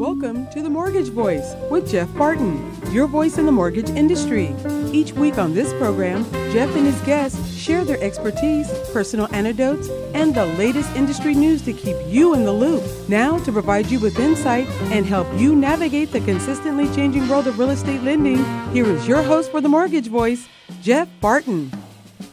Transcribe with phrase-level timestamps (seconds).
[0.00, 4.56] Welcome to The Mortgage Voice with Jeff Barton, your voice in the mortgage industry.
[4.94, 10.34] Each week on this program, Jeff and his guests share their expertise, personal anecdotes, and
[10.34, 12.82] the latest industry news to keep you in the loop.
[13.10, 17.58] Now, to provide you with insight and help you navigate the consistently changing world of
[17.58, 20.48] real estate lending, here is your host for The Mortgage Voice,
[20.80, 21.70] Jeff Barton.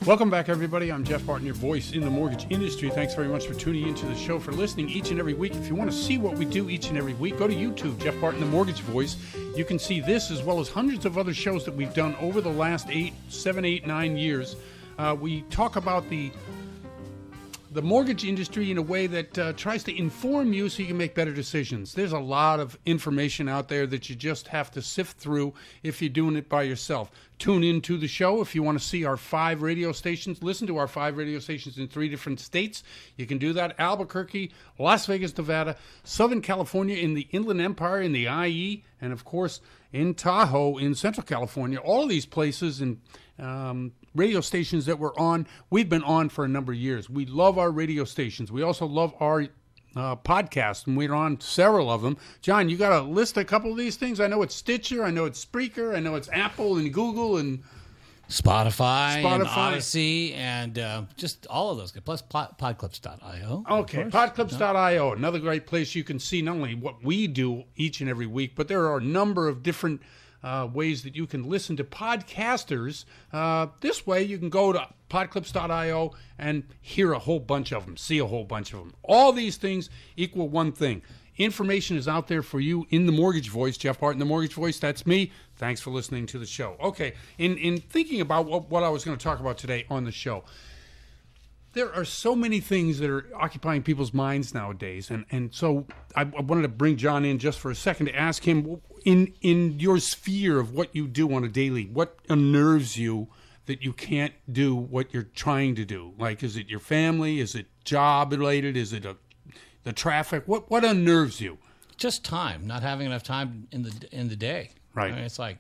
[0.08, 0.90] Welcome back, everybody.
[0.90, 2.90] I'm Jeff Barton, your voice in the mortgage industry.
[2.90, 5.54] Thanks very much for tuning into the show, for listening each and every week.
[5.54, 8.02] If you want to see what we do each and every week, go to YouTube,
[8.02, 9.18] Jeff Barton, the mortgage voice.
[9.54, 12.40] You can see this as well as hundreds of other shows that we've done over
[12.40, 14.56] the last eight, seven, eight, nine years.
[14.98, 16.32] Uh, we talk about the
[17.72, 20.98] the mortgage industry in a way that uh, tries to inform you so you can
[20.98, 21.94] make better decisions.
[21.94, 26.02] There's a lot of information out there that you just have to sift through if
[26.02, 27.12] you're doing it by yourself.
[27.40, 30.42] Tune in to the show if you want to see our five radio stations.
[30.42, 32.84] Listen to our five radio stations in three different states.
[33.16, 38.12] You can do that Albuquerque, Las Vegas, Nevada, Southern California, in the Inland Empire, in
[38.12, 39.62] the IE, and of course
[39.94, 41.78] in Tahoe, in Central California.
[41.78, 43.00] All of these places and
[43.40, 47.10] um, radio stations that we're on, we've been on for a number of years.
[47.10, 48.52] We love our radio stations.
[48.52, 49.48] We also love our
[49.98, 52.18] uh, podcasts, and we're on several of them.
[52.42, 54.20] John, you got to list a couple of these things.
[54.20, 57.64] I know it's Stitcher, I know it's Spreaker, I know it's Apple and Google and
[58.30, 59.36] Spotify, Spotify.
[59.36, 61.92] and Odyssey, and uh, just all of those.
[61.92, 63.64] Plus pod, podclips.io.
[63.70, 68.10] Okay, podclips.io, another great place you can see not only what we do each and
[68.10, 70.02] every week, but there are a number of different
[70.48, 73.04] uh, ways that you can listen to podcasters.
[73.34, 77.98] Uh, this way, you can go to podclips.io and hear a whole bunch of them,
[77.98, 78.94] see a whole bunch of them.
[79.04, 81.02] All these things equal one thing.
[81.38, 83.78] Information is out there for you in the mortgage voice.
[83.78, 85.32] Jeff Barton, the mortgage voice, that's me.
[85.58, 86.78] Thanks for listening to the show.
[86.82, 90.06] Okay, in, in thinking about what, what I was going to talk about today on
[90.06, 90.46] the show,
[91.74, 95.86] there are so many things that are occupying people's minds nowadays, and and so
[96.16, 99.34] I, I wanted to bring John in just for a second to ask him in
[99.42, 103.30] in your sphere of what you do on a daily, what unnerves you
[103.66, 106.14] that you can't do what you're trying to do?
[106.20, 107.40] Like, is it your family?
[107.40, 108.76] Is it job related?
[108.76, 109.16] Is it a,
[109.84, 110.44] the traffic?
[110.46, 111.58] What what unnerves you?
[111.96, 114.72] Just time, not having enough time in the in the day.
[114.94, 115.14] Right.
[115.14, 115.60] I mean, it's like,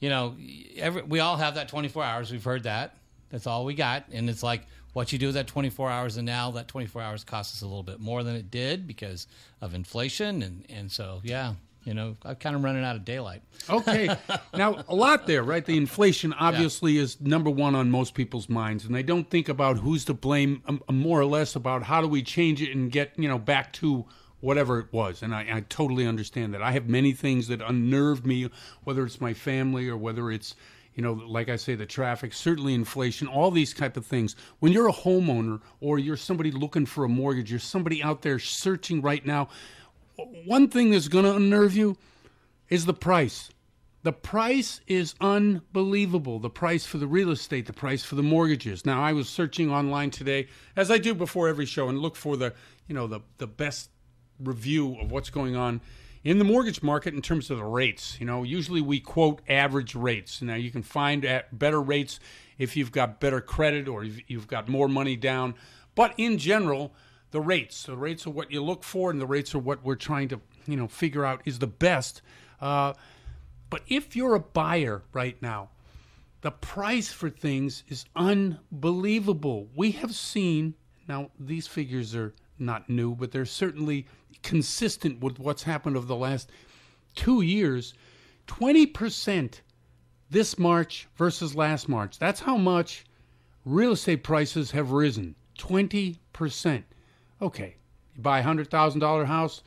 [0.00, 0.34] you know,
[0.78, 2.32] every, we all have that 24 hours.
[2.32, 2.96] We've heard that.
[3.28, 4.62] That's all we got, and it's like
[4.94, 7.66] what you do with that 24 hours, and now that 24 hours costs us a
[7.66, 9.26] little bit more than it did because
[9.60, 11.52] of inflation, and and so yeah,
[11.88, 13.40] you know, I'm kind of running out of daylight.
[13.70, 14.14] Okay.
[14.54, 15.64] now, a lot there, right?
[15.64, 19.78] The inflation obviously is number one on most people's minds, and they don't think about
[19.78, 23.12] who's to blame, um, more or less about how do we change it and get,
[23.16, 24.04] you know, back to
[24.40, 25.22] whatever it was.
[25.22, 26.60] And I, I totally understand that.
[26.60, 28.50] I have many things that unnerved me,
[28.84, 30.56] whether it's my family or whether it's,
[30.94, 34.36] you know, like I say, the traffic, certainly inflation, all these type of things.
[34.58, 38.38] When you're a homeowner or you're somebody looking for a mortgage, you're somebody out there
[38.38, 39.48] searching right now,
[40.18, 41.96] one thing that's going to unnerve you
[42.68, 43.50] is the price.
[44.02, 46.38] The price is unbelievable.
[46.38, 48.86] The price for the real estate, the price for the mortgages.
[48.86, 52.36] Now, I was searching online today, as I do before every show, and look for
[52.36, 52.54] the,
[52.86, 53.90] you know, the the best
[54.38, 55.80] review of what's going on
[56.22, 58.16] in the mortgage market in terms of the rates.
[58.20, 60.40] You know, usually we quote average rates.
[60.42, 62.20] Now, you can find at better rates
[62.56, 65.54] if you've got better credit or you've got more money down.
[65.94, 66.94] But in general,
[67.30, 69.94] the rates, the rates are what you look for, and the rates are what we're
[69.94, 72.22] trying to, you know, figure out is the best.
[72.60, 72.94] Uh,
[73.70, 75.70] but if you're a buyer right now,
[76.40, 79.68] the price for things is unbelievable.
[79.74, 80.74] We have seen,
[81.08, 84.06] now these figures are not new, but they're certainly
[84.42, 86.50] consistent with what's happened over the last
[87.14, 87.94] two years
[88.46, 89.60] 20%
[90.30, 92.18] this March versus last March.
[92.18, 93.04] That's how much
[93.64, 96.82] real estate prices have risen 20%.
[97.40, 97.76] Okay,
[98.16, 99.62] You buy a hundred thousand dollar house,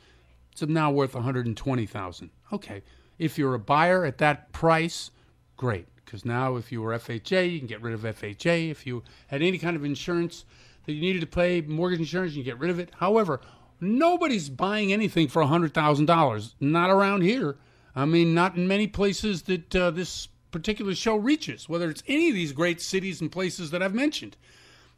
[0.52, 2.30] it's now worth one hundred and twenty thousand.
[2.52, 2.82] Okay,
[3.18, 5.10] if you're a buyer at that price,
[5.56, 5.86] great.
[6.04, 8.70] Because now, if you were FHA, you can get rid of FHA.
[8.70, 10.44] If you had any kind of insurance
[10.84, 12.90] that you needed to pay, mortgage insurance, you can get rid of it.
[12.98, 13.40] However,
[13.80, 16.54] nobody's buying anything for hundred thousand dollars.
[16.60, 17.56] Not around here.
[17.96, 21.68] I mean, not in many places that uh, this particular show reaches.
[21.68, 24.36] Whether it's any of these great cities and places that I've mentioned.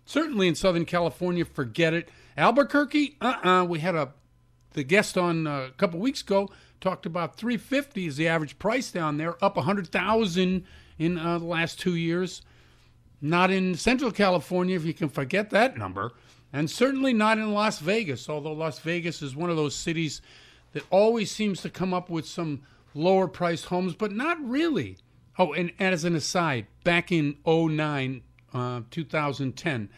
[0.05, 2.09] Certainly in Southern California, forget it.
[2.37, 3.65] Albuquerque, uh-uh.
[3.65, 4.13] We had a
[4.75, 8.91] the guest on uh, a couple weeks ago talked about 350 is the average price
[8.91, 10.65] down there, up 100,000
[10.99, 12.43] in uh, the last two years.
[13.23, 16.13] Not in Central California, if you can forget that number,
[16.53, 18.29] and certainly not in Las Vegas.
[18.29, 20.21] Although Las Vegas is one of those cities
[20.73, 22.63] that always seems to come up with some
[22.93, 24.99] lower priced homes, but not really.
[25.39, 28.23] Oh, and as an aside, back in 09,
[28.55, 29.91] uh, 2010,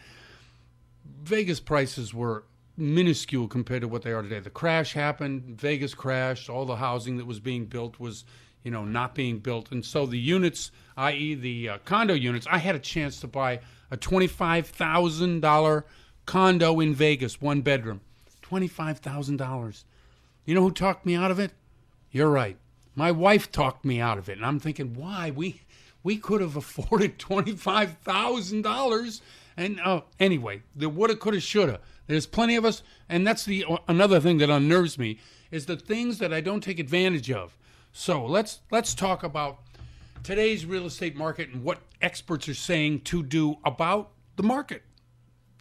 [1.23, 2.43] Vegas prices were
[2.75, 4.39] minuscule compared to what they are today.
[4.39, 8.25] The crash happened, Vegas crashed, all the housing that was being built was,
[8.63, 9.71] you know, not being built.
[9.71, 11.35] And so the units, i.e.
[11.35, 15.83] the uh, condo units, I had a chance to buy a $25,000
[16.25, 18.01] condo in Vegas, one bedroom.
[18.43, 19.83] $25,000.
[20.45, 21.51] You know who talked me out of it?
[22.11, 22.57] You're right.
[22.95, 24.37] My wife talked me out of it.
[24.37, 25.31] And I'm thinking, why?
[25.31, 25.61] We
[26.07, 29.21] we could have afforded $25,000
[29.57, 31.81] and uh, anyway, the woulda, coulda, shoulda.
[32.05, 35.19] There's plenty of us, and that's the another thing that unnerves me
[35.51, 37.57] is the things that I don't take advantage of.
[37.91, 39.59] So let's let's talk about
[40.23, 44.83] today's real estate market and what experts are saying to do about the market.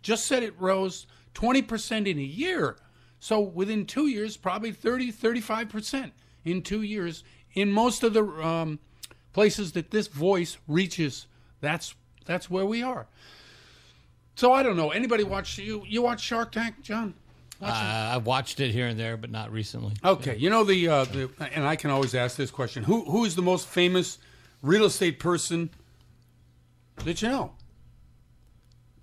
[0.01, 2.77] Just said it rose 20% in a year.
[3.19, 6.13] So within two years, probably 30, 35%
[6.45, 8.79] in two years in most of the um,
[9.37, 11.27] places that this voice reaches.
[11.61, 11.95] That's
[12.25, 13.07] that's where we are.
[14.35, 14.93] So I don't know.
[14.93, 15.85] Anybody watch you?
[15.87, 17.13] You watch Shark Tank, John?
[17.61, 19.93] Uh, I've watched it here and there, but not recently.
[20.03, 23.27] Okay, you know the, uh, the and I can always ask this question: Who who
[23.27, 24.17] is the most famous
[24.63, 25.69] real estate person
[27.05, 27.53] that you know?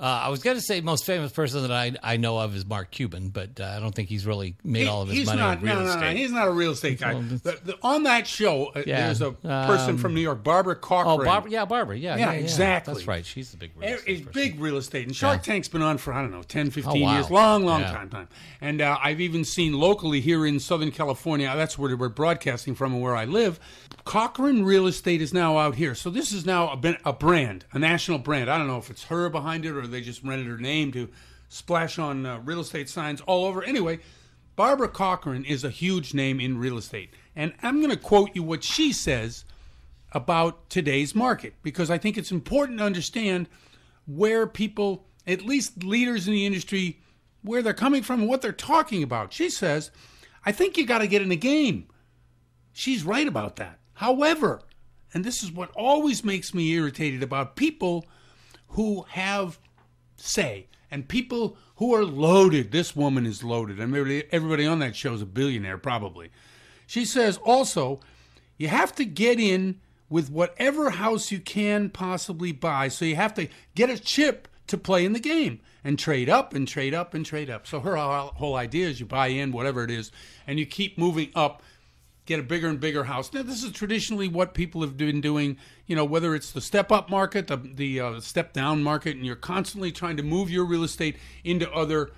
[0.03, 2.65] Uh, I was going to say most famous person that I I know of is
[2.65, 5.27] Mark Cuban, but uh, I don't think he's really made He- all of his he's
[5.27, 6.01] money not, in real no, no, estate.
[6.11, 7.13] No, he's not a real estate guy.
[7.13, 10.75] The- the- on that show, uh, Yeah, there's a person um, from New York, Barbara
[10.75, 11.21] Corcoran.
[11.21, 12.95] oh, Barbara, yeah, Barbara, yeah, Yeah, yeah, exactly.
[12.95, 13.25] That's right.
[13.25, 14.31] She's the big real estate person.
[14.33, 15.07] big real estate.
[15.07, 15.41] And Shark.
[15.41, 17.13] Tank's been on for, I don't know, 10, 15 Oh, wow.
[17.13, 17.31] years.
[17.31, 18.27] Long, long time, time.
[18.59, 22.91] And uh, I've even seen locally here in Southern California, that's where we're broadcasting from
[22.91, 23.57] and where I live.
[24.03, 25.95] Corcoran Real Estate is now out here.
[25.95, 28.49] So this is now a, a brand, a national brand.
[28.49, 31.09] I don't know if it's her behind it or they just rented her name to
[31.49, 33.63] splash on uh, real estate signs all over.
[33.63, 33.99] Anyway,
[34.55, 37.11] Barbara Corcoran is a huge name in real estate.
[37.35, 39.45] And I'm going to quote you what she says
[40.11, 43.47] about today's market because I think it's important to understand
[44.05, 46.99] where people, at least leaders in the industry,
[47.41, 49.33] where they're coming from and what they're talking about.
[49.33, 49.91] She says,
[50.45, 51.87] I think you got to get in the game.
[52.73, 53.79] She's right about that.
[53.93, 54.61] However,
[55.13, 58.05] and this is what always makes me irritated about people
[58.69, 59.59] who have
[60.23, 62.71] say and people who are loaded.
[62.71, 63.79] This woman is loaded.
[63.79, 66.31] and everybody, everybody on that show is a billionaire, probably.
[66.85, 67.99] She says also,
[68.57, 69.79] you have to get in
[70.09, 72.87] with whatever house you can possibly buy.
[72.87, 76.53] So you have to get a chip to play in the game and trade up
[76.53, 77.65] and trade up and trade up.
[77.65, 80.11] So her whole whole idea is you buy in, whatever it is,
[80.45, 81.63] and you keep moving up
[82.25, 83.31] get a bigger and bigger house.
[83.33, 85.57] Now, this is traditionally what people have been doing.
[85.87, 89.25] You know, whether it's the step up market, the the uh, step down market, and
[89.25, 92.11] you're constantly trying to move your real estate into other.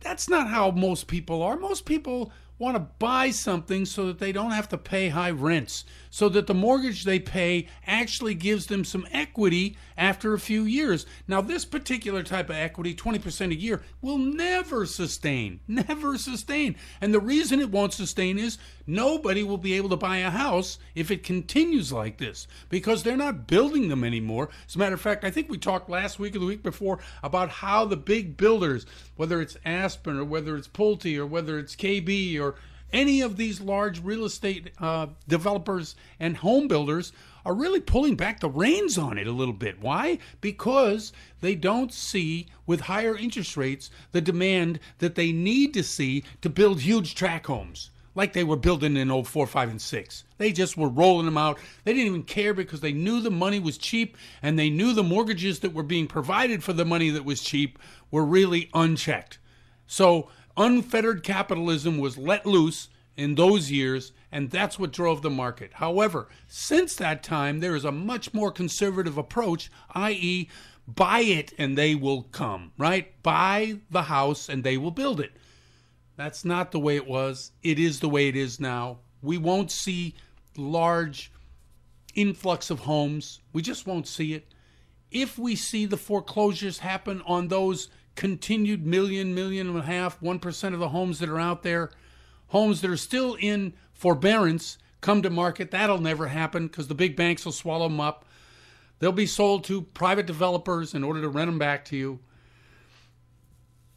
[0.00, 1.56] That's not how most people are.
[1.56, 5.84] Most people want to buy something so that they don't have to pay high rents,
[6.10, 11.06] so that the mortgage they pay actually gives them some equity after a few years.
[11.28, 15.60] Now, this particular type of equity, 20% a year, will never sustain.
[15.90, 16.76] Never sustain.
[17.00, 20.78] And the reason it won't sustain is nobody will be able to buy a house
[20.94, 24.50] if it continues like this because they're not building them anymore.
[24.68, 26.98] As a matter of fact, I think we talked last week or the week before
[27.22, 28.84] about how the big builders,
[29.16, 32.56] whether it's Aspen or whether it's Pulte or whether it's KB or
[32.92, 37.12] any of these large real estate uh, developers and home builders
[37.44, 39.80] are really pulling back the reins on it a little bit.
[39.80, 40.18] Why?
[40.40, 46.24] Because they don't see, with higher interest rates, the demand that they need to see
[46.42, 50.24] to build huge track homes like they were building in 04, 5, and 6.
[50.38, 51.58] They just were rolling them out.
[51.84, 55.02] They didn't even care because they knew the money was cheap and they knew the
[55.02, 57.78] mortgages that were being provided for the money that was cheap
[58.10, 59.38] were really unchecked.
[59.86, 60.28] So
[60.60, 65.72] unfettered capitalism was let loose in those years, and that's what drove the market.
[65.74, 70.48] However, since that time, there is a much more conservative approach, i.e.,
[70.86, 73.20] buy it and they will come, right?
[73.22, 75.32] Buy the house and they will build it.
[76.16, 77.52] That's not the way it was.
[77.62, 78.98] It is the way it is now.
[79.22, 80.14] We won't see
[80.56, 81.32] large
[82.14, 83.40] influx of homes.
[83.52, 84.52] We just won't see it.
[85.10, 90.74] If we see the foreclosures happen on those continued million, million and a half, 1%
[90.74, 91.90] of the homes that are out there,
[92.48, 97.16] homes that are still in forbearance come to market, that'll never happen because the big
[97.16, 98.24] banks will swallow them up.
[98.98, 102.20] They'll be sold to private developers in order to rent them back to you.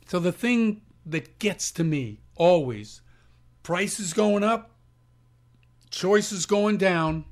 [0.08, 3.01] So the thing that gets to me always
[3.63, 4.72] prices going up,
[5.89, 7.25] choices going down,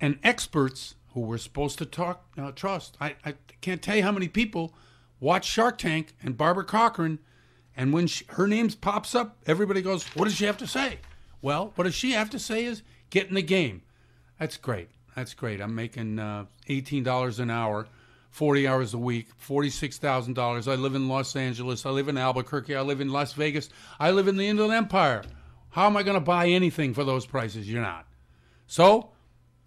[0.00, 2.96] and experts who we're supposed to talk uh, trust.
[3.00, 4.74] I, I can't tell you how many people
[5.22, 7.20] watch Shark Tank and Barbara Corcoran,
[7.74, 10.98] and when she, her name pops up, everybody goes, "What does she have to say?"
[11.40, 13.82] Well, what does she have to say is get in the game.
[14.38, 14.88] That's great.
[15.16, 15.60] That's great.
[15.60, 17.86] I'm making uh, $18 an hour,
[18.30, 20.70] 40 hours a week, $46,000.
[20.70, 21.84] I live in Los Angeles.
[21.84, 22.74] I live in Albuquerque.
[22.74, 23.68] I live in Las Vegas.
[24.00, 25.22] I live in the Inland Empire.
[25.70, 27.68] How am I going to buy anything for those prices?
[27.68, 28.06] You're not.
[28.66, 29.10] So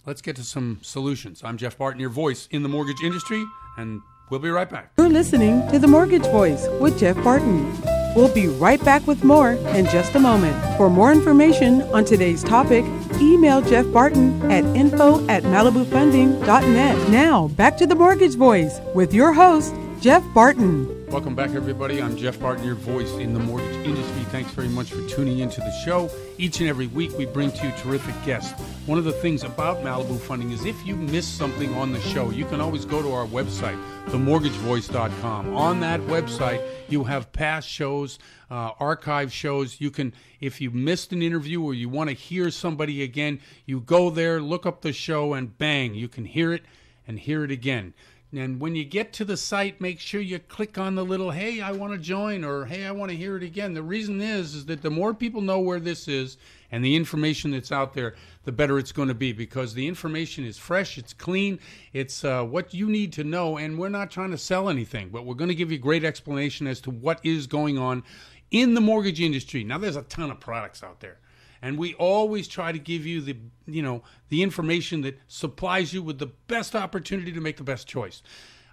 [0.06, 1.44] let's get to some solutions.
[1.44, 3.44] I'm Jeff Barton, your voice in the mortgage industry,
[3.78, 4.92] and we'll be right back.
[4.98, 7.72] You're listening to The Mortgage Voice with Jeff Barton.
[8.16, 10.56] We'll be right back with more in just a moment.
[10.78, 12.86] For more information on today's topic,
[13.20, 17.10] email Jeff Barton at info at malibufunding.net.
[17.10, 21.06] Now, back to the Mortgage Voice with your host, Jeff Barton.
[21.08, 22.02] Welcome back, everybody.
[22.02, 24.24] I'm Jeff Barton, your voice in the mortgage industry.
[24.26, 26.10] Thanks very much for tuning into the show.
[26.38, 28.60] Each and every week, we bring to you terrific guests.
[28.86, 32.30] One of the things about Malibu Funding is if you miss something on the show,
[32.30, 35.56] you can always go to our website, themortgagevoice.com.
[35.56, 38.20] On that website, you have past shows,
[38.52, 39.80] uh, archive shows.
[39.80, 43.80] You can, if you missed an interview or you want to hear somebody again, you
[43.80, 46.64] go there, look up the show, and bang, you can hear it
[47.08, 47.94] and hear it again.
[48.38, 51.62] And when you get to the site, make sure you click on the little "Hey,
[51.62, 54.56] I want to join" or "Hey, I want to hear it again." The reason is
[54.56, 56.38] is that the more people know where this is
[56.72, 60.46] and the information that's out there, the better it's going to be because the information
[60.46, 61.60] is fresh, it's clean,
[61.94, 65.26] it's uh, what you need to know, and we're not trying to sell anything, but
[65.26, 68.04] we're going to give you great explanation as to what is going on
[68.52, 69.64] in the mortgage industry.
[69.64, 71.20] Now, there's a ton of products out there
[71.66, 76.04] and we always try to give you the you know the information that supplies you
[76.04, 78.22] with the best opportunity to make the best choice.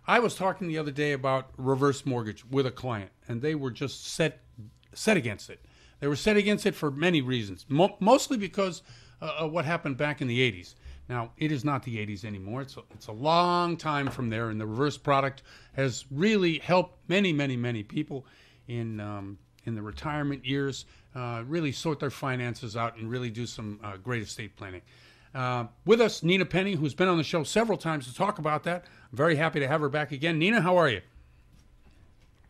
[0.07, 3.71] I was talking the other day about reverse mortgage with a client and they were
[3.71, 4.43] just set
[4.93, 5.65] set against it.
[6.01, 8.83] They were set against it for many reasons mo- mostly because
[9.23, 10.75] uh, of what happened back in the 80s
[11.09, 12.61] now it is not the 80s anymore.
[12.61, 17.09] It's a, it's a long time from there and the reverse product has really helped
[17.09, 18.27] many many many people
[18.69, 20.85] in um, in the retirement years
[21.15, 24.83] uh, really sort their finances out and really do some uh, great estate planning.
[25.35, 28.65] Uh, with us, Nina Penny, who's been on the show several times to talk about
[28.65, 28.85] that.
[29.11, 30.39] I'm very happy to have her back again.
[30.39, 31.01] Nina, how are you?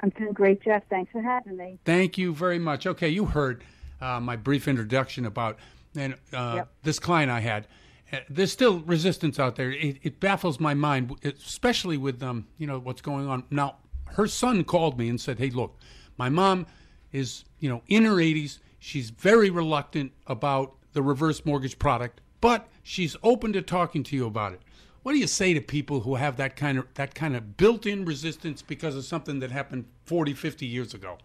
[0.00, 0.83] I'm doing great, Jeff.
[0.90, 1.78] Thanks for having me.
[1.85, 2.87] Thank you very much.
[2.87, 3.62] Okay, you heard
[4.00, 5.59] uh, my brief introduction about
[5.97, 6.69] and uh, yep.
[6.83, 7.66] this client I had.
[8.12, 9.71] Uh, there's still resistance out there.
[9.71, 13.76] It, it baffles my mind, especially with um, you know what's going on now.
[14.07, 15.78] Her son called me and said, "Hey, look,
[16.19, 16.66] my mom
[17.12, 18.59] is, you know, in her 80s.
[18.78, 24.26] She's very reluctant about the reverse mortgage product, but she's open to talking to you
[24.26, 24.61] about it.
[25.02, 28.04] What do you say to people who have that kind of that kind of built-in
[28.04, 31.19] resistance because of something that happened 40, 50 years ago?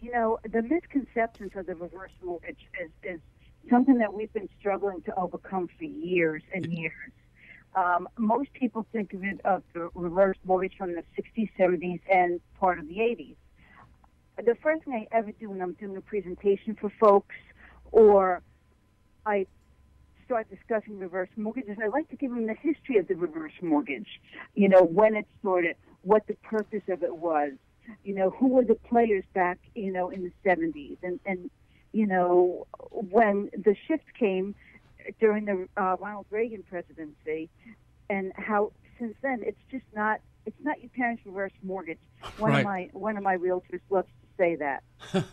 [0.00, 3.20] You know, the misconceptions of the reverse mortgage is, is
[3.70, 7.12] something that we've been struggling to overcome for years and years.
[7.74, 12.40] Um, most people think of it of the reverse mortgage from the 60s, 70s, and
[12.58, 13.36] part of the 80s
[14.36, 17.34] the first thing I ever do when I'm doing a presentation for folks
[17.90, 18.42] or
[19.26, 19.46] I
[20.24, 24.20] start discussing reverse mortgages, I like to give them the history of the reverse mortgage.
[24.54, 27.52] You know, when it started, what the purpose of it was,
[28.04, 30.96] you know, who were the players back, you know, in the 70s.
[31.02, 31.50] And, and
[31.92, 34.54] you know, when the shift came
[35.20, 37.50] during the uh, Ronald Reagan presidency
[38.08, 41.98] and how since then it's just not it's not your parents' reverse mortgage.
[42.38, 42.58] One right.
[42.60, 44.82] of my one of my realtors loves to say that.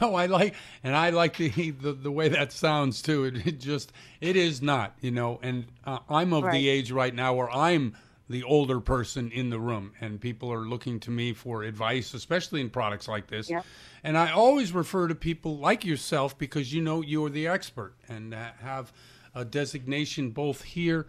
[0.00, 3.24] no, I like, and I like the, the, the way that sounds too.
[3.24, 5.38] It, it, just it is not, you know.
[5.42, 6.52] And uh, I'm of right.
[6.52, 7.96] the age right now where I'm
[8.28, 12.60] the older person in the room, and people are looking to me for advice, especially
[12.60, 13.48] in products like this.
[13.48, 13.62] Yeah.
[14.02, 18.34] And I always refer to people like yourself because you know you're the expert and
[18.34, 18.92] uh, have
[19.34, 21.06] a designation both here.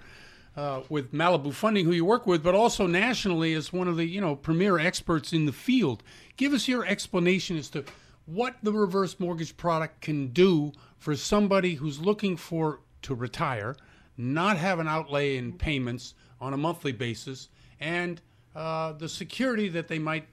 [0.57, 4.05] Uh, with Malibu Funding, who you work with, but also nationally as one of the
[4.05, 6.01] you know premier experts in the field.
[6.35, 7.85] Give us your explanation as to
[8.25, 13.75] what the reverse mortgage product can do for somebody who's looking for to retire,
[14.17, 17.49] not have an outlay in payments on a monthly basis,
[17.79, 18.19] and
[18.55, 20.27] uh, the security that they might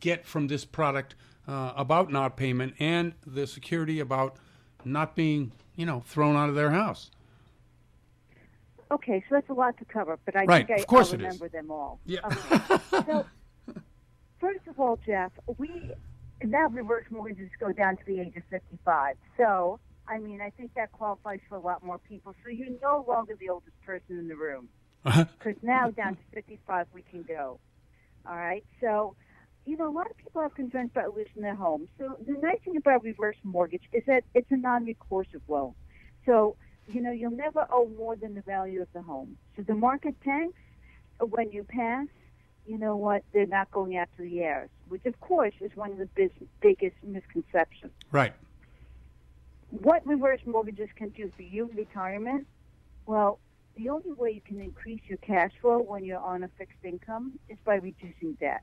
[0.00, 1.16] get from this product
[1.46, 4.36] uh, about not payment and the security about
[4.86, 7.10] not being, you know, thrown out of their house.
[8.90, 11.14] Okay, so that's a lot to cover, but I Right, think I, of course is.
[11.14, 12.00] remember them all.
[12.06, 12.20] Yeah.
[12.24, 12.76] Okay.
[13.06, 13.26] so,
[14.38, 15.90] first of all, Jeff, we
[16.44, 19.16] now reverse mortgages go down to the age of 55.
[19.36, 22.34] So, I mean, I think that qualifies for a lot more people.
[22.44, 24.68] So you're no longer the oldest person in the room.
[25.04, 25.24] Uh-huh.
[25.38, 27.58] Because now down to 55 we can go.
[28.28, 28.64] All right?
[28.80, 29.16] So,
[29.64, 31.88] you know, a lot of people have concerns about losing their home.
[31.98, 35.74] So the nice thing about reverse mortgage is that it's a non-recoursive loan.
[36.24, 36.56] So,
[36.88, 39.36] you know, you'll never owe more than the value of the home.
[39.56, 40.58] So the market tanks
[41.20, 42.06] when you pass.
[42.66, 43.22] You know what?
[43.32, 46.96] They're not going after the heirs, which of course is one of the bis- biggest
[47.04, 47.92] misconceptions.
[48.10, 48.34] Right.
[49.70, 52.46] What reverse mortgages can do for you in retirement?
[53.06, 53.38] Well,
[53.76, 57.38] the only way you can increase your cash flow when you're on a fixed income
[57.48, 58.62] is by reducing debt.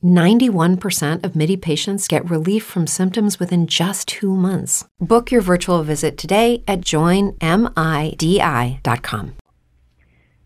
[0.03, 4.85] 91% of MIDI patients get relief from symptoms within just two months.
[4.99, 7.37] Book your virtual visit today at joinmidi.com.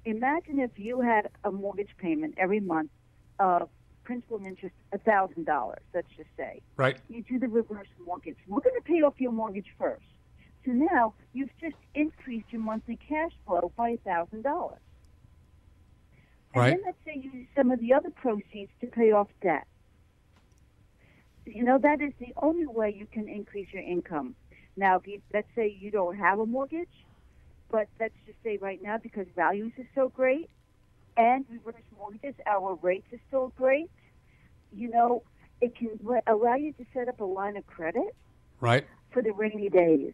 [0.05, 2.91] Imagine if you had a mortgage payment every month
[3.39, 3.69] of
[4.03, 6.62] principal and interest $1,000, let's just say.
[6.77, 6.97] Right.
[7.09, 8.38] You do the reverse mortgage.
[8.47, 10.05] We're going to pay off your mortgage first.
[10.63, 14.77] So now you've just increased your monthly cash flow by $1,000.
[16.55, 16.71] And Right.
[16.71, 19.67] then let's say you use some of the other proceeds to pay off debt.
[21.45, 24.35] You know, that is the only way you can increase your income.
[24.77, 27.05] Now, if you, let's say you don't have a mortgage,
[27.69, 30.50] but let's just say right now because values are so great
[31.17, 33.89] and reverse mortgages, our rates are still great,
[34.71, 35.24] you know,
[35.62, 35.89] it can
[36.27, 38.15] allow you to set up a line of credit
[38.60, 38.86] Right.
[39.12, 40.13] for the rainy days.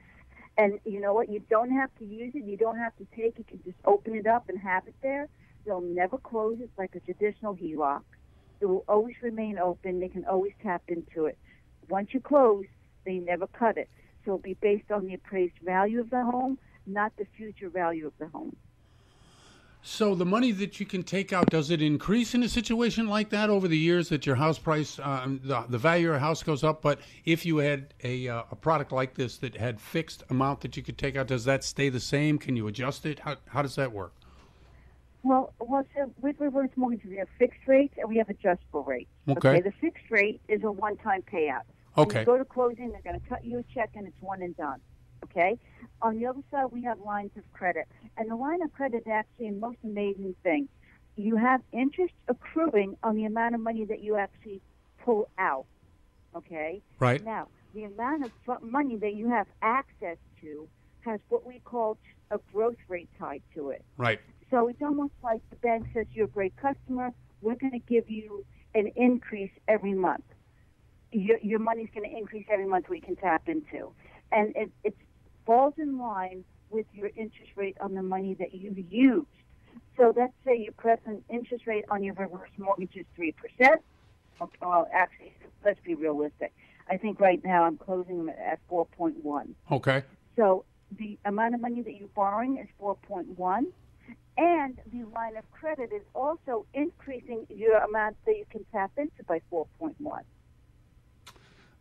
[0.58, 1.30] And you know what?
[1.30, 2.46] You don't have to use it.
[2.46, 3.46] You don't have to take it.
[3.52, 5.28] You can just open it up and have it there.
[5.65, 8.02] They'll never close it like a traditional HELOC.
[8.60, 10.00] It will always remain open.
[10.00, 11.38] They can always tap into it.
[11.89, 12.65] Once you close,
[13.06, 13.89] they never cut it.
[14.24, 18.08] So it'll be based on the appraised value of the home, not the future value
[18.08, 18.56] of the home.
[19.84, 23.32] So the money that you can take out does it increase in a situation like
[23.32, 26.43] that over the years that your house price, um, the, the value of your house
[26.43, 26.84] goes up?
[26.84, 30.78] But if you had a uh, a product like this that had fixed amount that
[30.78, 32.38] you could take out, does that stay the same?
[32.38, 33.19] Can you adjust it?
[33.19, 34.13] How how does that work?
[35.24, 39.10] Well, well, so with reverse mortgage, we have fixed rates and we have adjustable rates.
[39.30, 39.62] Okay.
[39.62, 41.62] The fixed rate is a one-time payout.
[41.94, 42.20] When Okay.
[42.22, 44.56] you go to closing, they're going to cut you a check and it's one and
[44.58, 44.80] done.
[45.26, 45.60] Okay.
[46.02, 49.12] On the other side, we have lines of credit, and the line of credit is
[49.12, 50.68] actually the most amazing thing.
[51.16, 54.62] You have interest accruing on the amount of money that you actually
[55.04, 55.66] pull out.
[56.36, 56.82] Okay.
[57.00, 57.24] Right.
[57.24, 60.68] Now, the amount of money that you have access to
[61.02, 61.98] has what we call
[62.32, 63.84] a growth rate tied to it.
[63.98, 64.20] Right.
[64.52, 67.12] So it's almost like the bank says you're a great customer.
[67.42, 70.26] We're going to give you an increase every month.
[71.12, 73.92] Your, your money's going to increase every month we can tap into.
[74.32, 74.96] And it, it
[75.46, 79.28] falls in line with your interest rate on the money that you've used.
[79.98, 83.34] So let's say your present interest rate on your reverse mortgage is 3%.
[84.42, 85.34] Okay, well, actually,
[85.64, 86.54] let's be realistic.
[86.90, 89.50] I think right now I'm closing them at 4.1.
[89.72, 90.04] Okay.
[90.36, 90.66] So
[90.98, 93.66] the amount of money that you're borrowing is 4.1,
[94.38, 99.24] and the line of credit is also increasing your amount that you can tap into
[99.28, 99.96] by 4.1.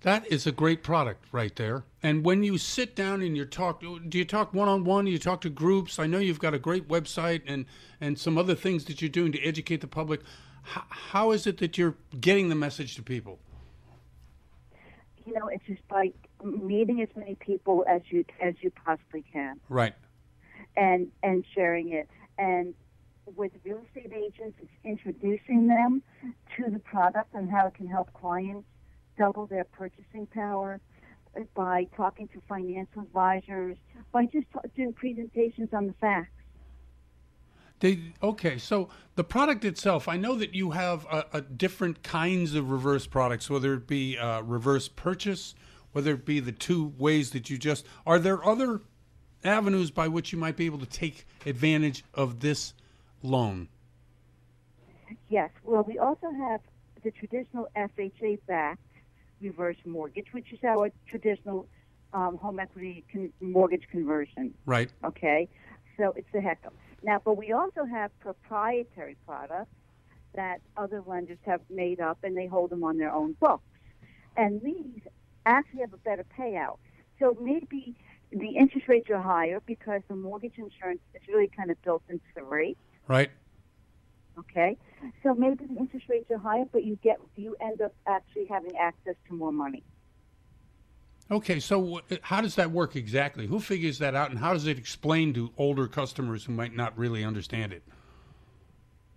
[0.02, 1.84] That is a great product right there.
[2.02, 5.04] And when you sit down and you talk, do you talk one on one?
[5.04, 5.98] Do you talk to groups?
[5.98, 7.66] I know you've got a great website and,
[8.00, 10.20] and some other things that you're doing to educate the public.
[10.74, 13.38] H- how is it that you're getting the message to people?
[15.26, 19.60] You know, it's just by meeting as many people as you as you possibly can,
[19.68, 19.94] Right.
[20.76, 22.08] and and sharing it.
[22.40, 22.74] And
[23.36, 26.02] with real estate agents, it's introducing them
[26.56, 28.66] to the product and how it can help clients
[29.18, 30.80] double their purchasing power
[31.54, 33.76] by talking to financial advisors,
[34.10, 36.30] by just doing presentations on the facts.
[37.80, 42.54] They, okay, so the product itself, I know that you have a, a different kinds
[42.54, 45.54] of reverse products, whether it be uh, reverse purchase,
[45.92, 47.86] whether it be the two ways that you just.
[48.06, 48.80] Are there other
[49.44, 52.74] avenues by which you might be able to take advantage of this
[53.22, 53.68] loan?
[55.28, 55.50] Yes.
[55.64, 56.60] Well, we also have
[57.02, 58.80] the traditional FHA backed
[59.40, 61.66] reverse mortgage, which is our traditional
[62.12, 64.54] um, home equity con- mortgage conversion.
[64.66, 64.90] Right.
[65.04, 65.48] Okay.
[65.96, 66.72] So it's the HECM.
[67.02, 69.70] Now, but we also have proprietary products
[70.34, 73.64] that other lenders have made up and they hold them on their own books.
[74.36, 75.02] And these
[75.46, 76.78] actually have a better payout.
[77.18, 77.94] So maybe
[78.32, 82.24] the interest rates are higher because the mortgage insurance is really kind of built into
[82.34, 82.78] the rate.
[83.08, 83.30] Right.
[84.38, 84.78] Okay,
[85.22, 88.76] so maybe the interest rates are higher, but you get you end up actually having
[88.78, 89.82] access to more money.
[91.30, 93.46] Okay, so how does that work exactly?
[93.46, 96.96] Who figures that out, and how does it explain to older customers who might not
[96.96, 97.82] really understand it?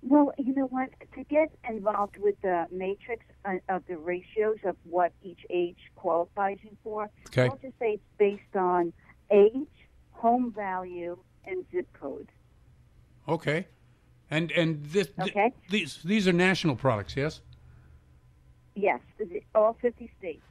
[0.01, 0.89] Well, you know what?
[1.15, 6.57] To get involved with the matrix uh, of the ratios of what each age qualifies
[6.61, 7.43] you for, okay.
[7.43, 8.91] I'll just say it's based on
[9.31, 9.67] age,
[10.11, 12.27] home value, and zip code.
[13.27, 13.67] Okay.
[14.29, 15.31] And and this okay.
[15.33, 17.41] Th- these these are national products, yes?
[18.75, 18.99] Yes,
[19.53, 20.41] all 50 states.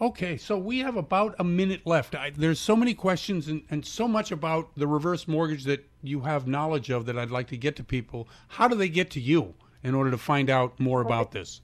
[0.00, 2.14] Okay, so we have about a minute left.
[2.14, 6.20] I, there's so many questions and, and so much about the reverse mortgage that you
[6.20, 8.26] have knowledge of that I'd like to get to people.
[8.48, 11.60] How do they get to you in order to find out more about this?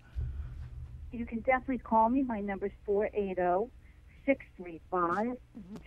[1.12, 2.22] You can definitely call me.
[2.22, 3.70] My number is 480
[4.26, 5.36] 635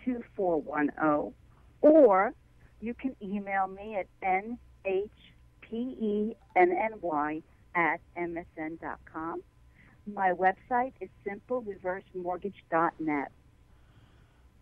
[0.05, 1.33] 2410.
[1.81, 2.33] Or
[2.81, 6.35] you can email me at nhpenny
[7.75, 9.43] at msn.com.
[10.07, 13.31] My website is simplereversemortgage.net.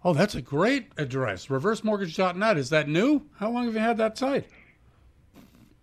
[0.04, 1.48] Oh, that's a great address.
[1.48, 2.58] Reversemortgage.net.
[2.58, 3.24] Is that new?
[3.38, 4.48] How long have you had that site?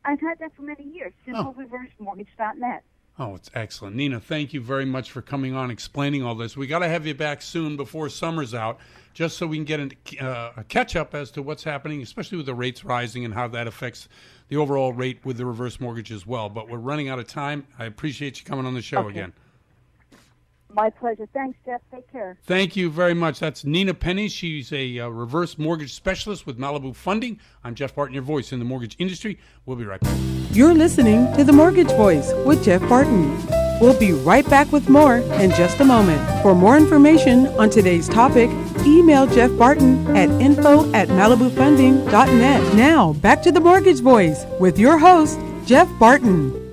[0.04, 1.12] I've had that for many years.
[1.26, 2.84] Simplereversemortgage.net.
[3.16, 3.94] Oh, it's excellent.
[3.94, 6.56] Nina, thank you very much for coming on explaining all this.
[6.56, 8.80] We got to have you back soon before summer's out,
[9.12, 12.38] just so we can get into, uh, a catch up as to what's happening, especially
[12.38, 14.08] with the rates rising and how that affects
[14.48, 16.48] the overall rate with the reverse mortgage as well.
[16.48, 17.68] But we're running out of time.
[17.78, 19.10] I appreciate you coming on the show okay.
[19.10, 19.32] again.
[20.74, 21.28] My pleasure.
[21.32, 21.80] Thanks, Jeff.
[21.92, 22.36] Take care.
[22.44, 23.38] Thank you very much.
[23.38, 24.28] That's Nina Penny.
[24.28, 27.38] She's a uh, reverse mortgage specialist with Malibu Funding.
[27.62, 29.38] I'm Jeff Barton, your voice in the mortgage industry.
[29.66, 30.16] We'll be right back.
[30.50, 33.36] You're listening to The Mortgage Voice with Jeff Barton.
[33.80, 36.42] We'll be right back with more in just a moment.
[36.42, 38.50] For more information on today's topic,
[38.84, 42.74] email Jeff Barton at info at malibufunding.net.
[42.74, 46.63] Now, back to The Mortgage Voice with your host, Jeff Barton.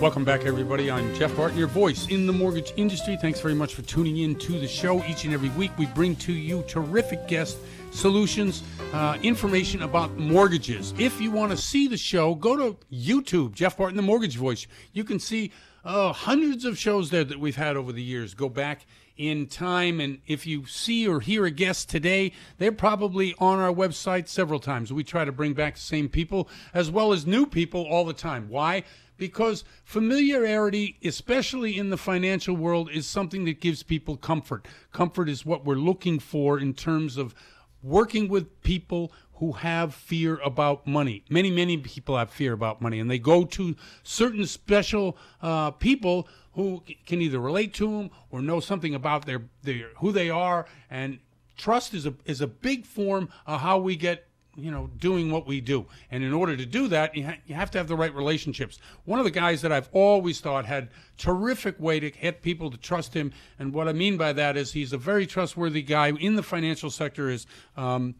[0.00, 0.92] Welcome back, everybody.
[0.92, 3.16] I'm Jeff Barton, your voice in the mortgage industry.
[3.20, 5.04] Thanks very much for tuning in to the show.
[5.06, 7.58] Each and every week, we bring to you terrific guests,
[7.90, 10.94] solutions, uh, information about mortgages.
[10.98, 14.68] If you want to see the show, go to YouTube, Jeff Barton, the Mortgage Voice.
[14.92, 15.50] You can see
[15.84, 18.34] uh, hundreds of shows there that we've had over the years.
[18.34, 19.98] Go back in time.
[19.98, 24.60] And if you see or hear a guest today, they're probably on our website several
[24.60, 24.92] times.
[24.92, 28.12] We try to bring back the same people as well as new people all the
[28.12, 28.48] time.
[28.48, 28.84] Why?
[29.18, 34.66] Because familiarity, especially in the financial world, is something that gives people comfort.
[34.92, 37.34] Comfort is what we're looking for in terms of
[37.82, 41.24] working with people who have fear about money.
[41.28, 46.26] Many, many people have fear about money, and they go to certain special uh, people
[46.54, 50.66] who can either relate to them or know something about their, their who they are.
[50.90, 51.20] And
[51.56, 54.27] trust is a is a big form of how we get
[54.58, 55.86] you know, doing what we do.
[56.10, 58.78] And in order to do that, you, ha- you have to have the right relationships.
[59.04, 62.76] One of the guys that I've always thought had terrific way to get people to
[62.76, 66.36] trust him, and what I mean by that is he's a very trustworthy guy in
[66.36, 67.30] the financial sector.
[67.30, 68.16] Is um,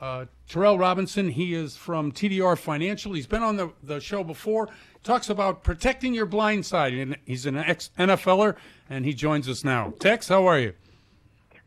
[0.00, 1.28] uh, Terrell Robinson?
[1.28, 3.12] He is from TDR Financial.
[3.12, 4.68] He's been on the, the show before.
[5.02, 8.56] Talks about protecting your blind side, and he's an ex NFLer,
[8.88, 9.94] and he joins us now.
[9.98, 10.74] Tex, how are you?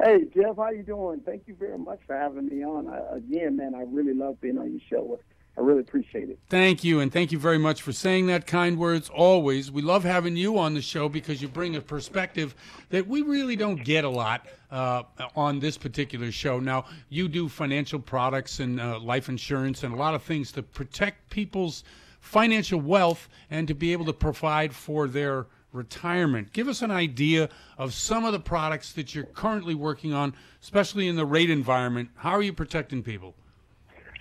[0.03, 1.21] Hey Jeff, how you doing?
[1.25, 2.87] Thank you very much for having me on.
[3.15, 5.17] Again, man, I really love being on your show.
[5.57, 6.39] I really appreciate it.
[6.49, 9.71] Thank you, and thank you very much for saying that kind words always.
[9.71, 12.53] We love having you on the show because you bring a perspective
[12.89, 15.03] that we really don't get a lot uh,
[15.37, 16.59] on this particular show.
[16.59, 20.63] Now, you do financial products and uh, life insurance and a lot of things to
[20.63, 21.85] protect people's
[22.19, 26.53] financial wealth and to be able to provide for their retirement.
[26.53, 31.07] Give us an idea of some of the products that you're currently working on, especially
[31.07, 32.09] in the rate environment.
[32.15, 33.35] How are you protecting people?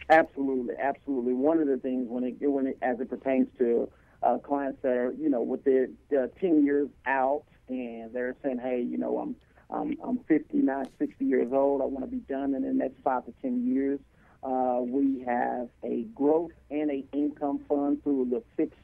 [0.09, 1.35] Absolutely, absolutely.
[1.35, 3.89] One of the things when it, when it as it pertains to
[4.23, 8.59] uh, clients that are you know with their uh, ten years out and they're saying,
[8.59, 9.37] hey, you know, I'm
[9.71, 11.81] I'm I'm 59, 60 years old.
[11.81, 14.01] I want to be done in the next five to ten years.
[14.43, 18.79] Uh, we have a growth and a income fund through the fixed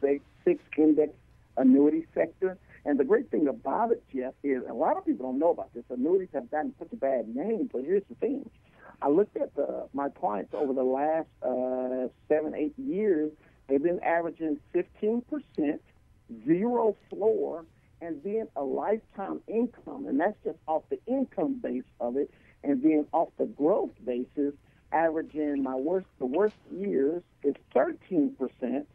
[0.44, 1.12] fixed index
[1.58, 2.58] annuity sector.
[2.84, 5.74] And the great thing about it, Jeff, is a lot of people don't know about
[5.74, 5.84] this.
[5.90, 8.48] Annuities have gotten such a bad name, but here's the thing.
[9.02, 13.30] I looked at the, my clients over the last uh, seven, eight years.
[13.68, 15.78] They've been averaging 15%,
[16.46, 17.64] zero floor,
[18.00, 20.06] and then a lifetime income.
[20.06, 22.30] And that's just off the income base of it.
[22.64, 24.54] And then off the growth basis,
[24.92, 28.88] averaging my worst the worst years is 13 percent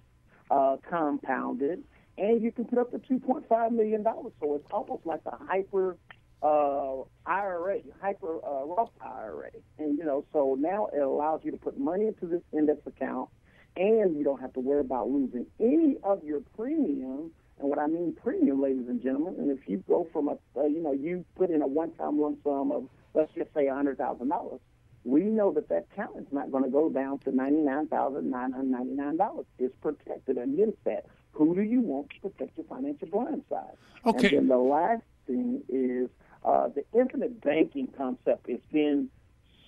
[0.49, 1.83] uh, compounded,
[2.17, 4.33] and you can put up to 2.5 million dollars.
[4.41, 5.97] So it's almost like a hyper
[6.41, 11.57] uh, IRA, hyper uh, Roth IRA, and you know, so now it allows you to
[11.57, 13.29] put money into this index account,
[13.77, 17.31] and you don't have to worry about losing any of your premium.
[17.59, 20.65] And what I mean premium, ladies and gentlemen, and if you go from a, uh,
[20.65, 24.59] you know, you put in a one-time lump sum of let's just say $100,000,
[25.05, 29.45] we know that that account is not going to go down to $99,999.
[29.59, 31.05] It's protected against that.
[31.33, 33.75] Who do you want to protect your financial blind side?
[34.05, 34.27] Okay.
[34.29, 36.09] And then the last thing is
[36.45, 39.09] uh, the infinite banking concept has been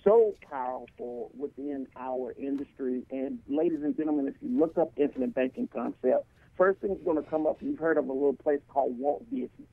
[0.04, 3.02] so powerful within our industry.
[3.10, 6.26] And ladies and gentlemen, if you look up infinite banking concept,
[6.56, 9.24] first thing that's going to come up, you've heard of a little place called Walt
[9.30, 9.66] Disney.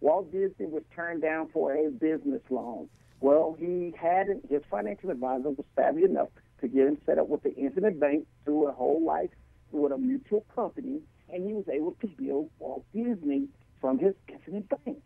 [0.00, 2.88] Walt Disney was turned down for a business loan.
[3.20, 6.28] Well, he had his financial advisor was savvy enough
[6.60, 9.30] to get him set up with the Infinite Bank through a whole life
[9.72, 11.00] with a mutual company,
[11.32, 13.48] and he was able to build Walt Disney
[13.80, 14.98] from his Infinite Bank.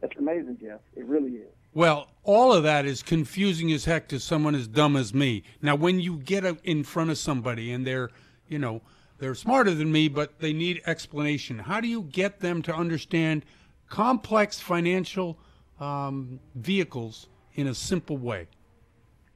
[0.00, 0.80] That's amazing, Jeff.
[0.94, 1.48] It really is.
[1.72, 5.42] Well, all of that is confusing as heck to someone as dumb as me.
[5.60, 8.10] Now, when you get in front of somebody and they're,
[8.48, 8.82] you know,
[9.18, 13.44] they're smarter than me, but they need explanation, how do you get them to understand
[13.88, 15.38] complex financial
[15.80, 18.46] um, vehicles in a simple way?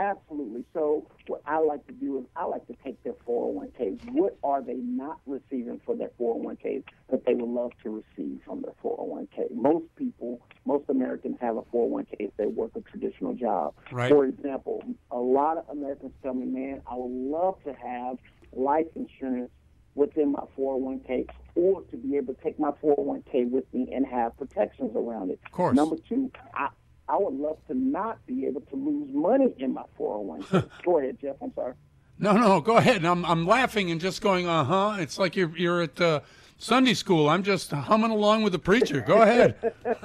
[0.01, 0.65] Absolutely.
[0.73, 4.13] So what I like to do is I like to take their 401k.
[4.13, 8.63] What are they not receiving for their 401k that they would love to receive from
[8.63, 9.53] their 401k?
[9.53, 13.75] Most people, most Americans have a 401k if they work a traditional job.
[13.91, 14.09] Right.
[14.09, 18.19] For example, a lot of Americans tell me, man, I would love to have
[18.53, 19.51] life insurance
[19.97, 24.37] within my 401k or to be able to take my 401k with me and have
[24.39, 25.41] protections around it.
[25.45, 25.75] Of course.
[25.75, 26.69] Number two, I,
[27.09, 30.69] I would love to not be able to lose money in my 401k.
[30.85, 31.37] go ahead, Jeff.
[31.41, 31.75] I'm sorry.
[32.19, 33.05] No, no, go ahead.
[33.05, 34.97] I'm I'm laughing and just going, uh huh.
[34.99, 36.21] It's like you're you're at uh,
[36.59, 37.29] Sunday school.
[37.29, 39.01] I'm just humming along with the preacher.
[39.01, 39.73] Go ahead.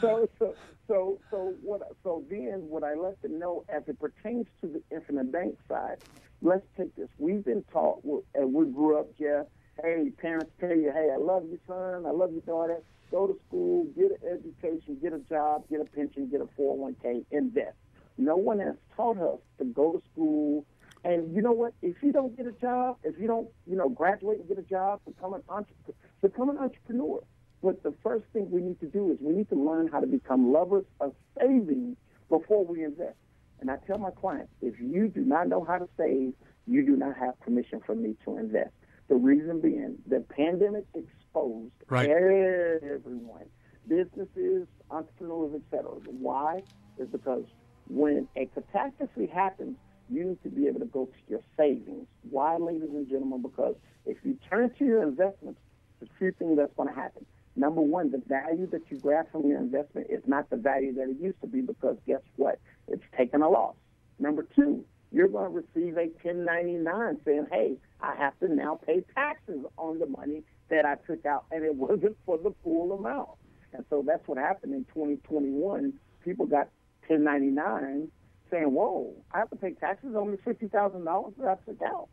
[0.00, 0.54] so, so,
[0.86, 1.82] so, so what?
[2.04, 5.98] So then, what I let them know as it pertains to the infinite bank side,
[6.40, 7.08] let's take this.
[7.18, 8.02] We've been taught,
[8.34, 9.46] and we grew up, Jeff.
[9.82, 12.06] Hey, parents tell you, hey, I love you, son.
[12.06, 12.80] I love you, daughter.
[13.10, 17.24] Go to school, get an education, get a job, get a pension, get a 401k,
[17.30, 17.76] invest.
[18.18, 20.66] No one has taught us to go to school.
[21.04, 21.72] And you know what?
[21.80, 24.62] If you don't get a job, if you don't, you know, graduate and get a
[24.62, 25.94] job, become an entrepreneur.
[26.20, 27.22] Become an entrepreneur.
[27.62, 30.06] But the first thing we need to do is we need to learn how to
[30.06, 31.96] become lovers of saving
[32.28, 33.16] before we invest.
[33.60, 36.34] And I tell my clients, if you do not know how to save,
[36.66, 38.70] you do not have permission from me to invest.
[39.08, 40.84] The reason being, the pandemic
[41.28, 42.08] exposed Right.
[42.10, 43.48] everyone,
[43.86, 45.90] businesses, entrepreneurs, etc.
[46.20, 46.62] Why?
[46.98, 47.44] Is because
[47.86, 49.76] when a catastrophe happens,
[50.08, 52.06] you need to be able to go to your savings.
[52.30, 53.42] Why, ladies and gentlemen?
[53.42, 55.60] Because if you turn to your investments,
[56.00, 57.24] there's a few things that's going to happen.
[57.56, 61.08] Number one, the value that you grab from your investment is not the value that
[61.10, 62.58] it used to be because guess what?
[62.86, 63.74] It's taken a loss.
[64.18, 69.02] Number two, you're going to receive a 1099 saying, hey, I have to now pay
[69.14, 73.30] taxes on the money that I took out, and it wasn't for the full amount.
[73.72, 75.92] And so that's what happened in 2021.
[76.24, 76.68] People got
[77.08, 78.08] 1099
[78.50, 82.08] saying, whoa, I have to pay taxes on the $50,000 that I took out.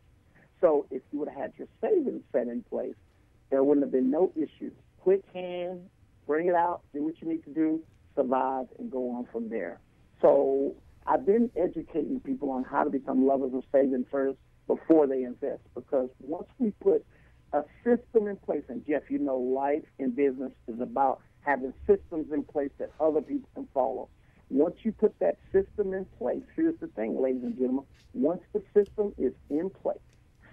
[0.60, 2.94] So if you would have had your savings set in place,
[3.50, 4.72] there wouldn't have been no issues.
[5.00, 5.88] Quick hand,
[6.26, 7.82] bring it out, do what you need to do,
[8.14, 9.80] survive, and go on from there.
[10.20, 10.74] So
[11.06, 15.62] I've been educating people on how to become lovers of saving first before they invest
[15.74, 17.04] because once we put
[17.52, 22.32] a system in place, and Jeff, you know, life in business is about having systems
[22.32, 24.08] in place that other people can follow.
[24.50, 27.84] Once you put that system in place, here's the thing, ladies and gentlemen.
[28.14, 29.98] Once the system is in place,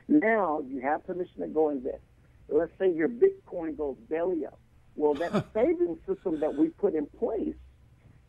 [0.08, 2.02] now you have permission to go invest.
[2.50, 4.60] Let's say your Bitcoin goes belly up.
[4.96, 7.56] Well, that savings system that we put in place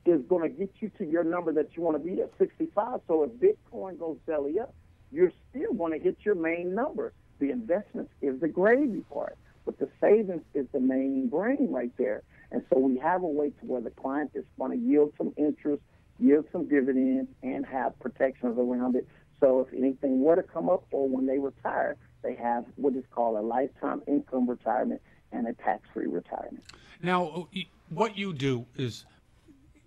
[0.07, 3.01] is going to get you to your number that you want to be at 65.
[3.09, 4.75] So if Bitcoin goes belly up,
[5.11, 7.13] you're still going to hit your main number.
[7.39, 12.23] The investments is the gravy part, but the savings is the main brain right there.
[12.51, 15.33] And so we have a way to where the client is going to yield some
[15.37, 15.83] interest,
[16.19, 19.09] yield some dividends, and have protections around it.
[19.41, 23.05] So if anything were to come up or when they retire, they have what is
[23.11, 26.63] called a lifetime income retirement and a tax-free retirement.
[27.03, 29.05] Now, uh, what you do is,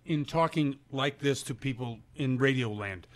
[0.06, 3.08] in talking like this to people in Radio Land,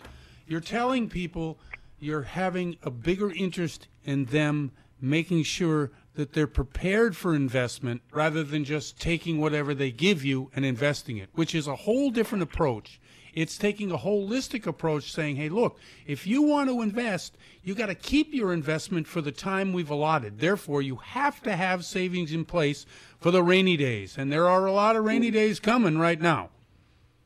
[0.46, 1.58] you're telling people
[2.02, 8.42] you're having a bigger interest in them making sure that they're prepared for investment rather
[8.42, 12.42] than just taking whatever they give you and investing it, which is a whole different
[12.42, 13.00] approach.
[13.32, 17.86] It's taking a holistic approach saying, hey, look, if you want to invest, you got
[17.86, 20.38] to keep your investment for the time we've allotted.
[20.38, 22.84] Therefore, you have to have savings in place
[23.20, 24.18] for the rainy days.
[24.18, 26.50] And there are a lot of rainy days coming right now.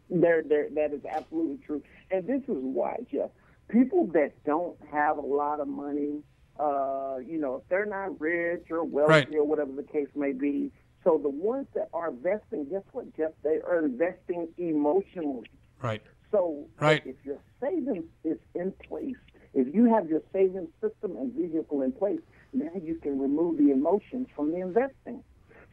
[0.09, 1.83] There, there, that is absolutely true.
[2.13, 3.31] And this is why, Jeff,
[3.69, 6.23] people that don't have a lot of money,
[6.59, 9.35] uh, you know, if they're not rich or wealthy Right.
[9.35, 10.73] or whatever the case may be,
[11.05, 13.33] so the ones that are investing, guess what, Jeff?
[13.43, 15.47] They are investing emotionally.
[15.81, 16.03] Right.
[16.33, 17.03] So Right.
[17.07, 19.17] if your savings is in place,
[19.55, 22.21] if you have your savings system and vehicle in place,
[22.53, 25.23] now you can remove the emotions from the investing.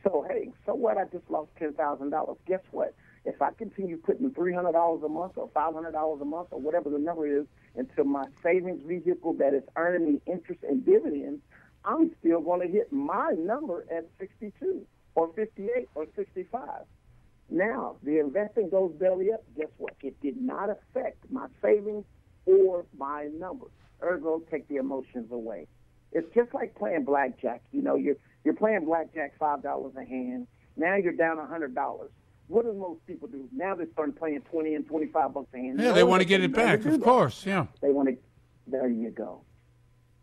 [0.03, 0.97] So hey, so what?
[0.97, 2.37] I just lost ten thousand dollars.
[2.45, 2.93] Guess what?
[3.25, 6.49] If I continue putting three hundred dollars a month or five hundred dollars a month
[6.51, 10.85] or whatever the number is into my savings vehicle that is earning me interest and
[10.85, 11.41] dividends,
[11.85, 16.83] I'm still going to hit my number at sixty-two or fifty-eight or sixty-five.
[17.49, 19.43] Now, the investing goes belly up.
[19.57, 19.93] Guess what?
[20.01, 22.05] It did not affect my savings
[22.45, 23.71] or my numbers.
[24.01, 25.67] Ergo, take the emotions away.
[26.11, 27.61] It's just like playing blackjack.
[27.71, 30.47] You know, you're you're playing blackjack five dollars a hand.
[30.75, 32.11] Now you're down a hundred dollars.
[32.47, 33.47] What do most people do?
[33.51, 35.79] Now they're starting playing twenty and twenty five bucks a hand.
[35.79, 37.01] Yeah, No, they want to get it back, of that.
[37.01, 37.45] course.
[37.45, 37.67] Yeah.
[37.81, 38.17] They want to.
[38.67, 39.41] There you go.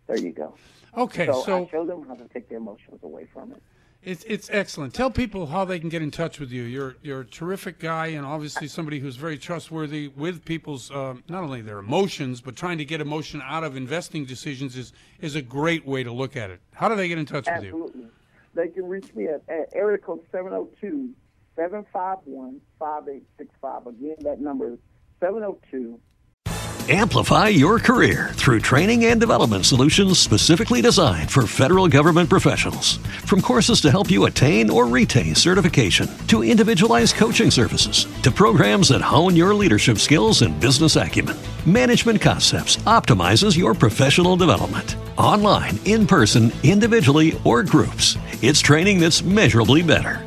[0.06, 0.54] There you go.
[0.96, 3.62] Okay, so, so I show them how to take the emotions away from it.
[4.02, 4.94] It's it's excellent.
[4.94, 6.62] Tell people how they can get in touch with you.
[6.62, 11.42] You're you're a terrific guy, and obviously somebody who's very trustworthy with people's um, not
[11.44, 15.42] only their emotions, but trying to get emotion out of investing decisions is is a
[15.42, 16.60] great way to look at it.
[16.72, 17.68] How do they get in touch with you?
[17.84, 18.06] Absolutely.
[18.54, 21.10] They can reach me at, at area code 702
[21.60, 23.86] 751 5865.
[23.88, 24.78] Again, that number is
[25.20, 26.00] 702
[26.88, 32.96] Amplify your career through training and development solutions specifically designed for federal government professionals.
[33.26, 38.88] From courses to help you attain or retain certification, to individualized coaching services, to programs
[38.88, 44.96] that hone your leadership skills and business acumen, Management Concepts optimizes your professional development.
[45.16, 50.26] Online, in person, individually, or groups, it's training that's measurably better.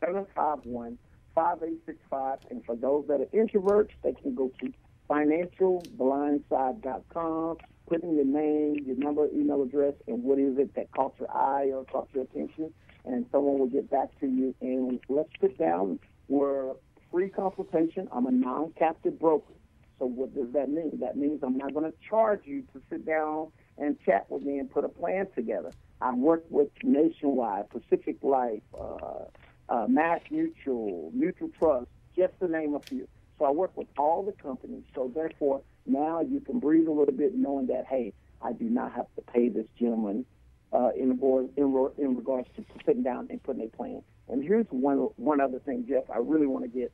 [0.00, 0.98] 751
[1.34, 2.38] 5865.
[2.50, 4.72] And for those that are introverts, they can go to
[5.08, 7.56] financialblindside.com,
[7.88, 11.30] put in your name, your number, email address, and what is it that caught your
[11.30, 14.54] eye or caught your attention, and someone will get back to you.
[14.60, 15.98] And let's sit down.
[16.28, 16.74] We're
[17.12, 18.08] free consultation.
[18.12, 19.52] I'm a non captive broker.
[19.98, 20.98] So what does that mean?
[21.00, 24.58] That means I'm not going to charge you to sit down and chat with me
[24.58, 25.72] and put a plan together.
[26.00, 29.24] I work with Nationwide, Pacific Life, uh,
[29.68, 33.08] uh, Mass Mutual, Mutual Trust, just to name a few.
[33.38, 34.84] So I work with all the companies.
[34.94, 38.92] So therefore, now you can breathe a little bit knowing that, hey, I do not
[38.92, 40.24] have to pay this gentleman
[40.72, 44.02] uh, in, regard, in, regards to sitting down and putting a plan.
[44.28, 46.92] And here's one, one other thing, Jeff, I really want to get.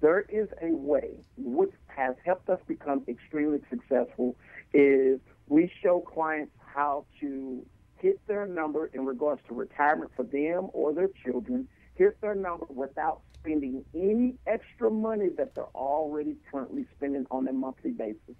[0.00, 4.36] There is a way which has helped us become extremely successful
[4.74, 7.64] is we show clients how to
[7.96, 12.66] hit their number in regards to retirement for them or their children, hit their number
[12.68, 18.36] without spending any extra money that they're already currently spending on a monthly basis.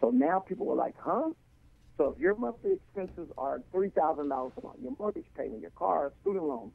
[0.00, 1.30] So now people are like, huh?
[1.96, 5.70] So if your monthly expenses are three thousand dollars a month, your mortgage payment, your
[5.70, 6.72] car, student loans,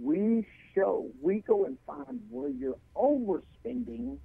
[0.00, 4.18] we show, we go and find where you're overspending,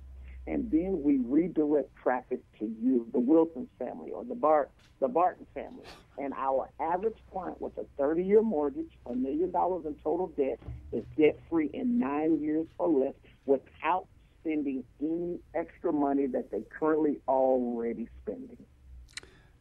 [0.46, 5.46] and then we redirect traffic to you, the Wilson family or the Bart, the Barton
[5.54, 5.84] family.
[6.18, 10.60] And our average client with a 30-year mortgage, a million dollars in total debt,
[10.92, 13.14] is debt-free in nine years or less
[13.46, 14.08] without
[14.42, 18.58] spending any extra money that they currently already spending.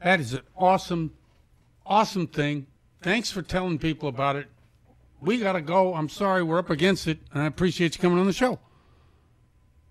[0.03, 1.13] That is an awesome,
[1.87, 2.67] awesome thing.
[3.03, 4.49] Thanks for telling people about it.
[5.21, 5.95] We got to go.
[5.95, 8.59] I'm sorry we're up against it, and I appreciate you coming on the show.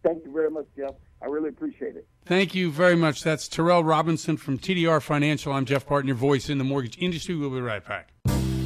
[0.03, 0.91] Thank you very much, Jeff.
[1.21, 2.07] I really appreciate it.
[2.25, 3.23] Thank you very much.
[3.23, 5.53] That's Terrell Robinson from TDR Financial.
[5.53, 7.35] I'm Jeff Barton, your voice in the mortgage industry.
[7.35, 8.13] We'll be right back.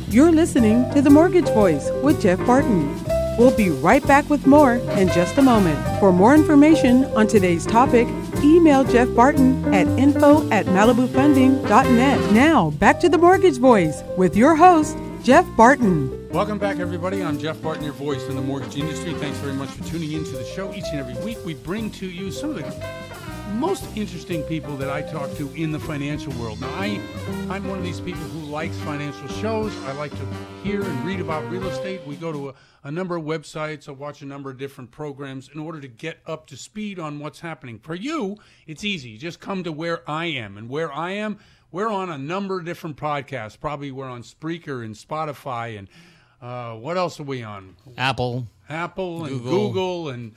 [0.10, 3.04] You're listening to The Mortgage Voice with Jeff Barton.
[3.38, 5.78] We'll be right back with more in just a moment.
[6.00, 8.08] For more information on today's topic,
[8.42, 12.32] email Jeff Barton at info at malibufunding.net.
[12.32, 16.30] Now, back to The Mortgage Voice with your host, Jeff Barton.
[16.30, 17.24] Welcome back, everybody.
[17.24, 19.12] I'm Jeff Barton, your voice in the mortgage industry.
[19.16, 20.72] Thanks very much for tuning into the show.
[20.72, 22.86] Each and every week, we bring to you some of the
[23.56, 26.62] most interesting people that I talk to in the financial world.
[26.62, 27.02] Now, I,
[27.50, 29.76] I'm one of these people who likes financial shows.
[29.86, 30.28] I like to
[30.64, 32.06] hear and read about real estate.
[32.06, 32.54] We go to a,
[32.84, 36.20] a number of websites, I watch a number of different programs in order to get
[36.28, 37.80] up to speed on what's happening.
[37.80, 39.10] For you, it's easy.
[39.10, 40.56] You just come to where I am.
[40.56, 41.40] And where I am,
[41.76, 43.60] we're on a number of different podcasts.
[43.60, 45.90] Probably we're on Spreaker and Spotify and
[46.42, 47.76] uh, what else are we on?
[47.98, 49.68] Apple, Apple and Google.
[49.68, 50.32] Google, and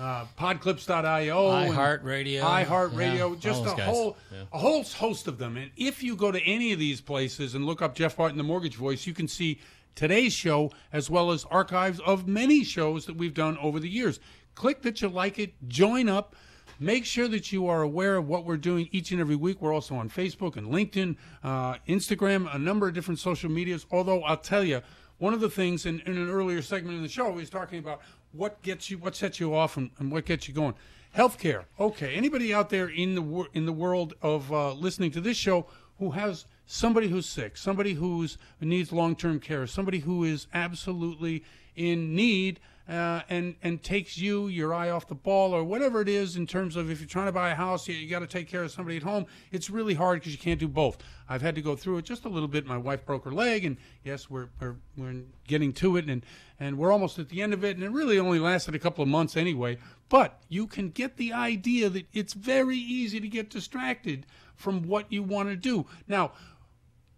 [0.00, 2.40] uh, Podclips.io, iHeartRadio.
[2.42, 3.80] iHeartRadio, Yeah, just a guys.
[3.82, 4.42] whole Yeah.
[4.52, 5.56] a whole host of them.
[5.56, 8.42] And if you go to any of these places and look up Jeff Barton, the
[8.44, 9.60] Mortgage Voice, you can see
[9.94, 14.18] today's show as well as archives of many shows that we've done over the years.
[14.56, 16.34] Click that you like it, join up.
[16.82, 19.60] Make sure that you are aware of what we're doing each and every week.
[19.60, 21.14] We're also on Facebook and LinkedIn,
[21.44, 23.84] uh, Instagram, a number of different social medias.
[23.90, 24.80] Although I'll tell you,
[25.18, 27.78] one of the things in, in an earlier segment in the show, we was talking
[27.78, 28.00] about
[28.32, 30.72] what gets you, what sets you off, and, and what gets you going.
[31.14, 31.64] Healthcare.
[31.78, 35.36] Okay, anybody out there in the wor- in the world of uh, listening to this
[35.36, 35.66] show
[35.98, 41.44] who has somebody who's sick, somebody who's needs long term care, somebody who is absolutely
[41.76, 42.58] in need
[42.90, 46.44] uh, and and takes you your eye off the ball or whatever it is in
[46.44, 48.64] terms of if you're trying to buy a house, you, you got to take care
[48.64, 49.26] of somebody at home.
[49.52, 50.98] It's really hard because you can't do both.
[51.28, 52.66] I've had to go through it just a little bit.
[52.66, 56.26] My wife broke her leg, and yes, we're we're, we're getting to it, and
[56.58, 57.76] and we're almost at the end of it.
[57.76, 59.78] And it really only lasted a couple of months anyway.
[60.08, 64.26] But you can get the idea that it's very easy to get distracted
[64.56, 65.86] from what you want to do.
[66.08, 66.32] Now,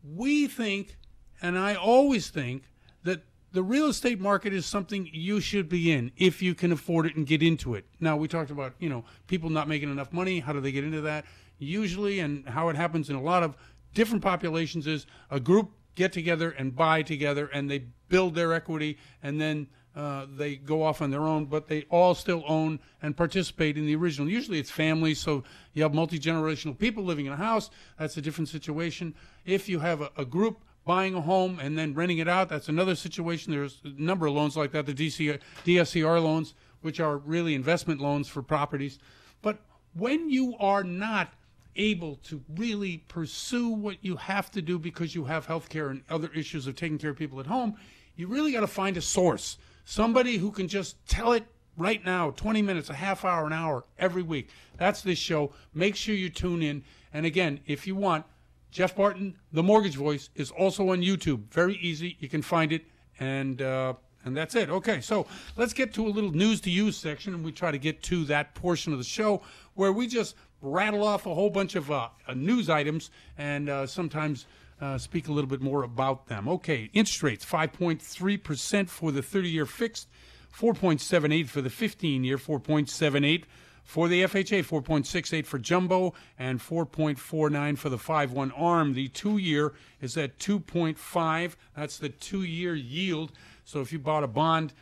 [0.05, 0.99] we think,
[1.41, 2.64] and I always think,
[3.05, 7.07] that the real estate market is something you should be in if you can afford
[7.07, 7.84] it and get into it.
[8.00, 10.40] Now, we talked about, you know, people not making enough money.
[10.40, 11.26] How do they get into that?
[11.59, 13.57] Usually, and how it happens in a lot of
[13.94, 18.98] different populations is a group get together and buy together and they build their equity
[19.22, 23.14] and then uh, they go off on their own, but they all still own and
[23.14, 24.26] participate in the original.
[24.26, 25.44] Usually it's families, so
[25.74, 27.68] you have multi generational people living in a house.
[27.98, 29.14] That's a different situation.
[29.44, 32.68] If you have a, a group buying a home and then renting it out, that's
[32.68, 33.53] another situation.
[33.53, 38.01] There's a number of loans like that, the DC, DSCR loans, which are really investment
[38.01, 38.99] loans for properties.
[39.43, 39.61] But
[39.95, 41.33] when you are not
[41.76, 46.03] able to really pursue what you have to do because you have health care and
[46.11, 47.76] other issues of taking care of people at home,
[48.16, 49.59] you really got to find a source.
[49.85, 51.45] Somebody who can just tell it
[51.76, 54.51] right now 20 minutes, a half hour, an hour every week.
[54.76, 55.53] That's this show.
[55.74, 56.85] Make sure you tune in.
[57.12, 58.26] And again, if you want,
[58.73, 61.53] Jeff Barton, The Mortgage Voice, is also on YouTube.
[61.53, 62.16] Very easy.
[62.18, 62.87] You can find it.
[63.20, 63.95] And, uh,
[64.25, 64.70] and that's it.
[64.70, 67.79] Okay, so let's get to a little news to use section, and we try to
[67.79, 69.43] get to that portion of the show
[69.75, 73.87] where we just rattle off a whole bunch of uh, uh, news items and uh,
[73.87, 74.47] sometimes
[74.81, 76.49] uh, speak a little bit more about them.
[76.49, 80.09] Okay, interest rates 5.3% for the 30 year fixed,
[80.57, 83.45] 4.78 for the 15 year, 4.78
[83.85, 88.95] for the FHA, 4.68 for jumbo, and 4.49 for the 5 1 arm.
[88.95, 91.57] The two year is at 2.5.
[91.76, 93.33] That's the two year yield.
[93.64, 94.72] So if you bought a bond,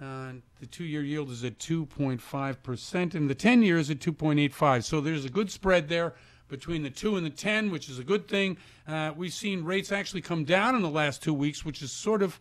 [0.00, 4.84] uh, the two year yield is at 2.5%, and the 10 year is at 2.85.
[4.84, 6.14] So there's a good spread there
[6.48, 8.56] between the 2 and the 10, which is a good thing.
[8.86, 12.22] Uh, we've seen rates actually come down in the last two weeks, which is sort
[12.22, 12.38] of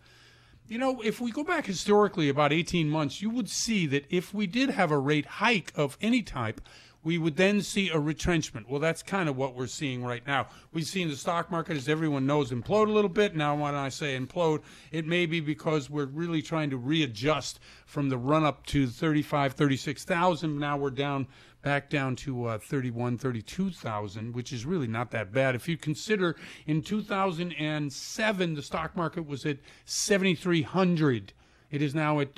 [0.68, 4.34] you know, if we go back historically about 18 months, you would see that if
[4.34, 6.62] we did have a rate hike of any type,
[7.04, 8.70] we would then see a retrenchment.
[8.70, 10.48] Well, that's kind of what we're seeing right now.
[10.72, 13.36] We've seen the stock market, as everyone knows, implode a little bit.
[13.36, 18.10] Now, when I say implode, it may be because we're really trying to readjust from
[18.10, 20.58] the run up to 35, 36,000.
[20.58, 21.28] Now we're down
[21.62, 25.56] back down to uh, 31, 32,000, which is really not that bad.
[25.56, 26.36] If you consider
[26.68, 31.34] in 2007, the stock market was at 7,300.
[31.72, 32.36] It is now at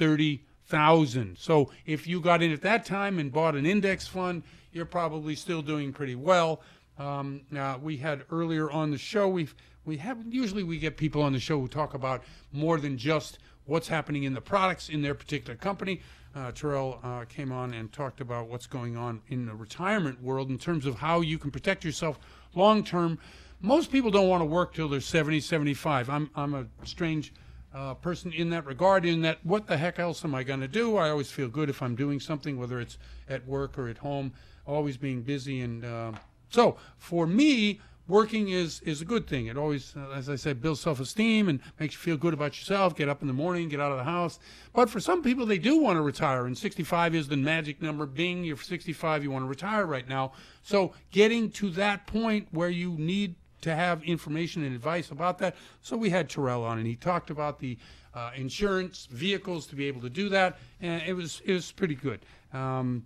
[0.67, 1.37] 30,000.
[1.37, 5.35] So if you got in at that time and bought an index fund, you're probably
[5.35, 6.61] still doing pretty well.
[6.97, 9.55] Um, uh, we had earlier on the show, we've
[9.85, 13.37] we have usually we get people on the show who talk about more than just
[13.65, 16.01] what's happening in the products in their particular company.
[16.35, 20.49] uh, Terrell uh, came on and talked about what's going on in the retirement world
[20.49, 22.17] in terms of how you can protect yourself
[22.55, 23.19] long term.
[23.61, 26.09] Most people don't want to work till they're 70, 75.
[26.09, 27.31] I'm, I'm a strange
[27.75, 30.67] uh, person in that regard, in that what the heck else am I going to
[30.67, 30.95] do?
[30.95, 32.97] I always feel good if I'm doing something, whether it's
[33.27, 34.31] at work or at home,
[34.65, 35.59] always being busy.
[35.59, 36.13] And uh,
[36.49, 39.47] so for me, working is is a good thing.
[39.47, 42.57] It always, uh, as I said, builds self esteem and makes you feel good about
[42.57, 42.95] yourself.
[42.95, 44.39] Get up in the morning, get out of the house.
[44.73, 48.05] But for some people, they do want to retire, and 65 is the magic number.
[48.05, 50.31] Bing, you're 65, you want to retire right now.
[50.63, 53.35] So getting to that point where you need
[53.65, 55.55] to have information and advice about that.
[55.81, 57.79] So we had Terrell on, and he talked about the
[58.13, 61.95] uh, insurance vehicles to be able to do that, and it was it was pretty
[61.95, 62.19] good.
[62.53, 63.05] Um,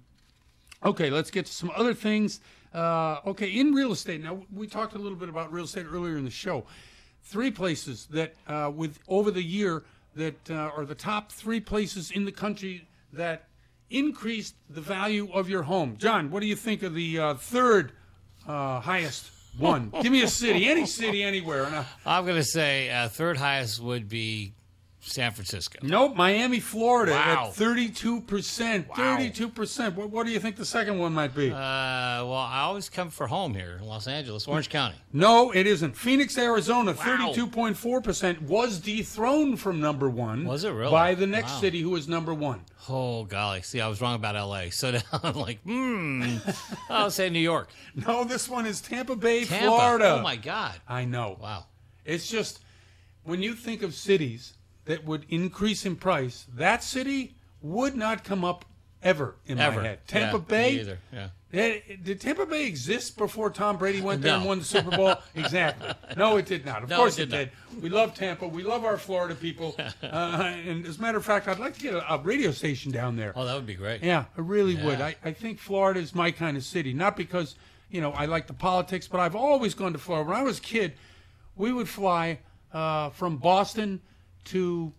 [0.83, 2.41] okay, let's get to some other things.
[2.73, 4.21] Uh, okay, in real estate.
[4.21, 6.65] Now we talked a little bit about real estate earlier in the show.
[7.23, 9.83] Three places that, uh, with over the year,
[10.15, 13.47] that uh, are the top three places in the country that
[13.89, 15.95] increased the value of your home.
[15.97, 17.93] John, what do you think of the uh, third
[18.45, 19.91] uh, highest one?
[20.01, 21.65] Give me a city, any city, anywhere.
[21.65, 24.53] Uh, I'm going to say uh, third highest would be
[25.09, 25.79] San Francisco.
[25.81, 27.47] Nope, Miami, Florida Wow.
[27.49, 28.87] at 32%.
[28.89, 28.95] Wow.
[28.95, 29.95] 32%.
[29.95, 31.49] What, what do you think the second one might be?
[31.49, 34.95] Uh, well, I always come for home here in Los Angeles, Orange County.
[35.11, 35.95] No, it isn't.
[35.95, 40.45] Phoenix, Arizona, four percent was dethroned from number one.
[40.45, 40.91] Was it really?
[40.91, 41.59] By the next Wow.
[41.61, 42.61] city, who was number one.
[42.87, 43.61] Oh golly!
[43.61, 44.69] See, I was wrong about L.A.
[44.69, 46.37] So now I'm like, hmm.
[46.89, 49.65] I'll say New York, No, this one is Tampa Bay, Tampa.
[49.65, 50.15] Florida.
[50.19, 50.75] Oh my God!
[50.87, 51.37] I know.
[51.41, 51.65] Wow.
[52.05, 52.59] It's just
[53.23, 54.53] when you think of cities
[54.89, 58.65] that would increase in price, that city would not come up
[59.03, 59.81] ever in Ever.
[59.81, 59.99] my head.
[60.07, 60.97] Tampa Yeah, Bay.
[61.13, 61.27] yeah.
[61.51, 65.13] Did, did Tampa Bay exist before Tom Brady went there and won the Super Bowl?
[65.35, 65.91] exactly.
[66.17, 66.81] No, it did not.
[66.81, 67.83] Of No, course it it did did.
[67.83, 68.47] We love Tampa.
[68.47, 69.77] We love our Florida people.
[70.01, 72.91] Uh, and as a matter of fact, I'd like to get a, a radio station
[72.91, 73.31] down there.
[73.35, 74.01] Oh, that would be great.
[74.01, 75.01] Yeah, I really would.
[75.01, 76.93] I, I think Florida is my kind of city.
[76.93, 77.55] Not because,
[77.91, 80.27] you know, I like the politics, but I've always gone to Florida.
[80.29, 80.93] When I was a kid,
[81.55, 82.39] we would fly
[82.73, 84.01] uh, from Boston
[84.45, 84.93] to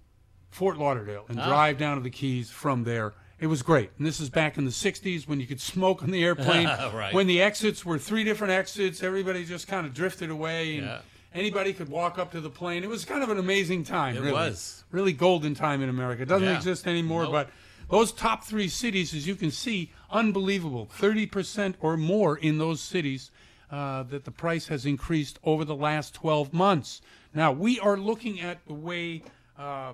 [0.50, 1.48] Fort Lauderdale and Ah.
[1.48, 3.14] drive down to the Keys from there.
[3.38, 3.90] It was great.
[3.96, 6.66] And this is back in the 60s when you could smoke on the airplane.
[6.92, 7.14] Right.
[7.14, 10.76] When the exits were three different exits, everybody just kind of drifted away.
[10.78, 11.00] And Yeah.
[11.32, 12.82] Anybody could walk up to the plane.
[12.82, 14.16] It was kind of an amazing time.
[14.16, 14.32] It really.
[14.32, 14.84] was.
[14.90, 16.22] Really golden time in America.
[16.22, 16.56] It doesn't Yeah.
[16.56, 17.32] exist anymore, Nope.
[17.32, 17.50] but
[17.88, 20.86] those top three cities, as you can see, unbelievable.
[20.98, 23.30] 30% or more in those cities
[23.70, 27.00] uh, that the price has increased over the last 12 months.
[27.32, 29.22] Now, we are looking at the way
[29.58, 29.92] uh,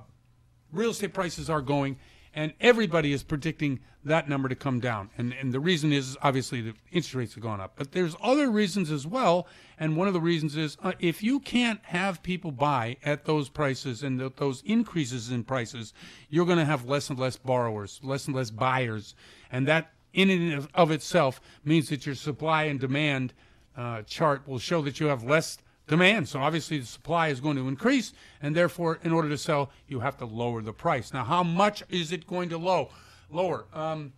[0.72, 1.98] real estate prices are going,
[2.34, 5.10] and everybody is predicting that number to come down.
[5.18, 7.72] And, and the reason is obviously the interest rates have gone up.
[7.76, 9.48] But there's other reasons as well.
[9.78, 13.48] And one of the reasons is uh, if you can't have people buy at those
[13.48, 15.92] prices and th- those increases in prices,
[16.28, 19.14] you're going to have less and less borrowers, less and less buyers.
[19.50, 23.34] And that in and of- itself means that your supply and demand
[23.76, 26.28] uh, chart will show that you have less demand.
[26.28, 28.12] So obviously the supply is going to increase,
[28.42, 31.12] and therefore, in order to sell, you have to lower the price.
[31.12, 32.90] Now, how much is it going to low
[33.30, 33.66] lower?
[33.72, 34.12] Um,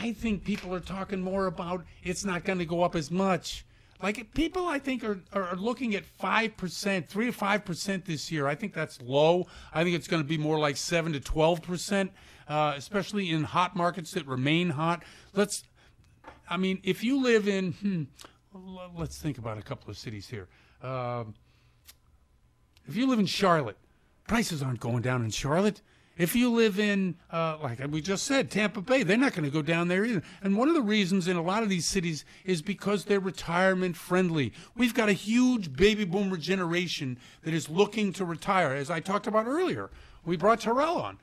[0.00, 3.64] I think people are talking more about it's not going to go up as much.
[4.02, 8.30] Like people, I think are, are looking at five percent, three to five percent this
[8.30, 8.46] year.
[8.46, 9.46] I think that's low.
[9.72, 12.12] I think it's going to be more like seven to twelve percent,
[12.48, 15.04] uh, especially in hot markets that remain hot.
[15.32, 15.64] Let's
[16.48, 18.02] I mean, if you live in, hmm,
[18.94, 20.48] let's think about a couple of cities here.
[20.84, 21.34] Um,
[22.86, 23.78] if you live in Charlotte,
[24.28, 25.80] prices aren't going down in Charlotte.
[26.16, 29.50] If you live in, uh, like we just said, Tampa Bay, they're not going to
[29.50, 30.22] go down there either.
[30.42, 33.96] And one of the reasons in a lot of these cities is because they're retirement
[33.96, 34.52] friendly.
[34.76, 38.74] We've got a huge baby boomer generation that is looking to retire.
[38.74, 39.90] As I talked about earlier,
[40.24, 41.18] we brought Terrell on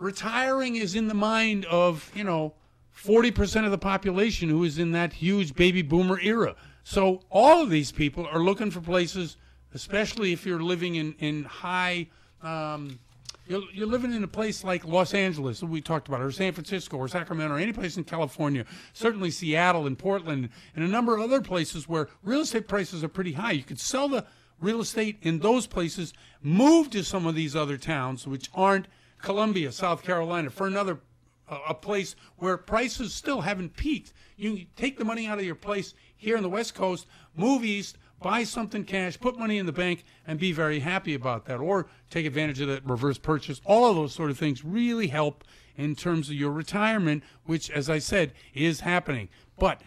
[0.00, 2.54] retiring is in the mind of, you know,
[2.96, 6.56] 40% of the population who is in that huge baby boomer era.
[6.90, 9.36] So all of these people are looking for places,
[9.74, 12.08] especially if you're living in, in high,
[12.42, 12.98] um,
[13.46, 16.96] you're, you're living in a place like Los Angeles, we talked about, or San Francisco,
[16.96, 21.20] or Sacramento, or any place in California, certainly Seattle and Portland, and a number of
[21.20, 23.52] other places where real estate prices are pretty high.
[23.52, 24.26] You could sell the
[24.60, 26.12] real estate in those places,
[26.42, 28.88] move to some of these other towns, which aren't
[29.22, 30.98] Columbia, South Carolina, for another
[31.68, 34.12] a place where prices still haven't peaked.
[34.36, 37.98] You take the money out of your place here on the West Coast, move east,
[38.20, 41.58] buy something cash, put money in the bank, and be very happy about that.
[41.58, 43.60] Or take advantage of that reverse purchase.
[43.64, 45.44] All of those sort of things really help
[45.76, 49.28] in terms of your retirement, which, as I said, is happening.
[49.58, 49.80] But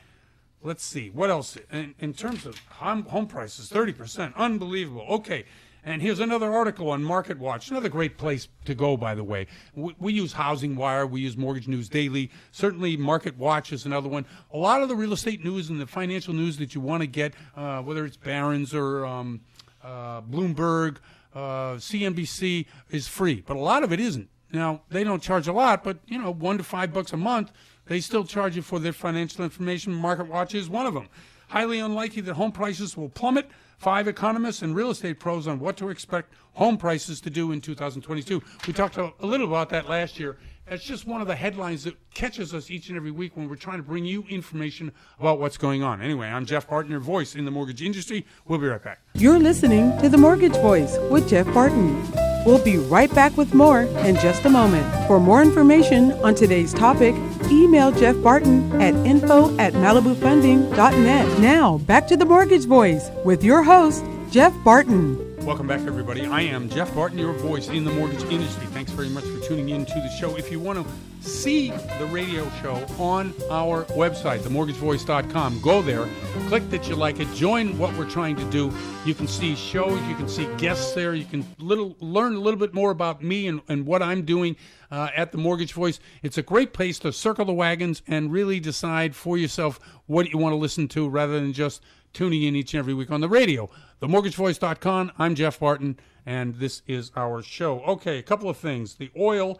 [0.64, 5.46] let's see what else in, in terms of home prices 30% unbelievable okay
[5.86, 9.48] And here's another article on Market Watch, another great place to go, by the way.
[9.76, 12.32] We, we, use Housing Wire, we use Mortgage News Daily.
[12.52, 14.26] Certainly, Market Watch is another one.
[14.54, 17.08] A lot of the real estate news and the financial news that you want to
[17.08, 19.42] get, uh, whether it's Barron's or um,
[19.84, 20.98] uh, Bloomberg,
[21.36, 24.30] uh, CNBC, is free, but a lot of it isn't.
[24.54, 27.52] Now, they don't charge a lot, but, you know, one to five bucks a month,
[27.88, 29.94] they still charge you for their financial information.
[29.94, 31.10] Market Watch is one of them.
[31.50, 33.50] Highly unlikely that home prices will plummet
[33.84, 37.60] five economists and real estate pros on what to expect home prices to do in
[37.60, 38.42] 2022.
[38.66, 40.38] We talked a, little about that last year.
[40.70, 43.58] That's just one of the headlines that catches us each and every week when we're
[43.58, 46.02] trying to bring you information about what's going on.
[46.02, 48.26] Anyway, I'm Jeff Barton, your voice in the mortgage industry.
[48.48, 49.02] We'll be right back.
[49.16, 52.02] You're listening to The Mortgage Voice with Jeff Barton.
[52.46, 54.86] We'll be right back with more in just a moment.
[55.08, 57.14] For more information on today's topic,
[57.52, 61.40] email Jeff Barton at info at malibufunding.net.
[61.40, 65.46] Now, back to the Mortgage Voice with your host, Jeff Barton.
[65.46, 66.26] Welcome back, everybody.
[66.26, 68.66] I am Jeff Barton, your voice in the mortgage industry.
[68.66, 70.36] Thanks very much for tuning in to the show.
[70.36, 76.10] If you want to see the radio show on our website, themortgagevoice.com, go there,
[76.48, 78.74] click that you like it, join what we're trying to do.
[79.06, 82.60] You can see shows, you can see guests there, you can little learn a little
[82.60, 84.56] bit more about me and, and what I'm doing
[84.90, 86.00] uh, at the Mortgage Voice.
[86.24, 90.40] It's a great place to circle the wagons and really decide for yourself what you
[90.40, 91.84] want to listen to rather than just
[92.14, 93.70] tuning in each and every week on the radio.
[94.02, 95.12] TheMortgageVoice.com.
[95.18, 97.82] I'm Jeff Barton, and this is our show.
[97.82, 98.96] Okay, a couple of things.
[98.96, 99.60] The oil,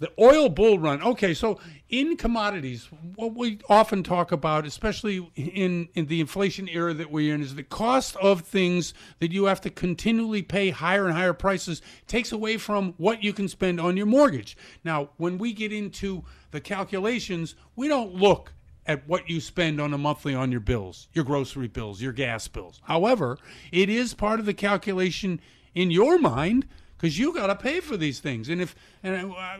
[0.00, 1.00] the oil bull run.
[1.02, 6.92] Okay, so in commodities, what we often talk about, especially in, in the inflation era
[6.94, 11.06] that we're in, is the cost of things that you have to continually pay higher
[11.06, 14.56] and higher prices takes away from what you can spend on your mortgage.
[14.82, 18.52] Now, when we get into the calculations, we don't look
[18.86, 22.48] at what you spend on a monthly on your bills, your grocery bills, your gas
[22.48, 22.80] bills.
[22.84, 23.38] However,
[23.70, 25.40] it is part of the calculation
[25.74, 26.66] in your mind
[26.96, 28.48] because you got to pay for these things.
[28.48, 29.58] And if, and uh,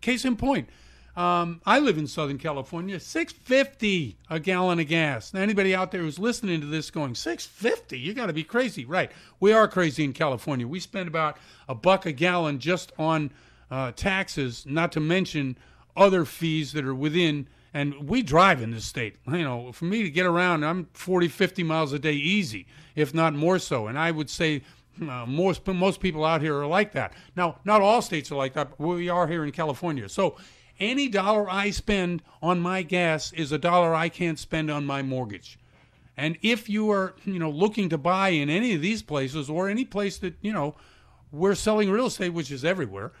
[0.00, 0.68] case in point,
[1.16, 3.00] um, I live in Southern California.
[3.00, 5.34] Six fifty a gallon of gas.
[5.34, 7.98] Now, anybody out there who's listening to this going six fifty?
[7.98, 9.10] You got to be crazy, right?
[9.40, 10.68] We are crazy in California.
[10.68, 11.36] We spend about
[11.68, 13.32] a buck a gallon just on
[13.68, 15.58] uh, taxes, not to mention
[15.96, 19.16] other fees that are within and we drive in this state.
[19.26, 23.14] You know, for me to get around, I'm 40, 50 miles a day easy, if
[23.14, 23.86] not more so.
[23.86, 24.62] And I would say
[25.00, 27.12] uh, most most people out here are like that.
[27.36, 30.08] Now, not all states are like that, we are here in California.
[30.08, 30.36] So,
[30.80, 35.02] any dollar I spend on my gas is a dollar I can't spend on my
[35.02, 35.58] mortgage.
[36.16, 39.68] And if you are, you know, looking to buy in any of these places or
[39.68, 40.74] any place that, you know,
[41.30, 43.12] we're selling real estate, which is everywhere,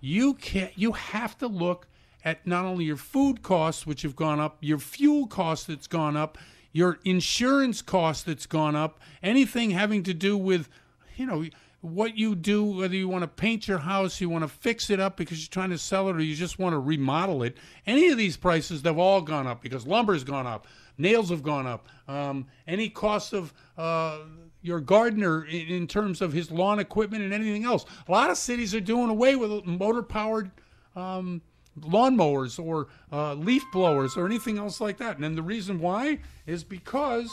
[0.00, 1.88] you can not you have to look
[2.24, 6.16] at not only your food costs, which have gone up, your fuel costs that's gone
[6.16, 6.38] up,
[6.72, 10.68] your insurance costs that's gone up, anything having to do with,
[11.16, 11.44] you know,
[11.84, 14.98] what you do, whether you want to paint your house, you want to fix it
[14.98, 17.58] up because you're trying to sell it, or you just want to remodel it.
[17.86, 20.66] Any of these prices, they've all gone up because lumber's gone up,
[20.96, 21.86] nails have gone up.
[22.08, 24.20] Um, any cost of uh,
[24.62, 27.84] your gardener in, in, terms of his lawn equipment and anything else.
[28.08, 30.50] A lot of cities are doing away with motor powered.
[30.96, 31.42] Um,
[31.80, 35.18] lawnmowers or uh, leaf blowers or anything else like that.
[35.18, 37.30] And the reason why is because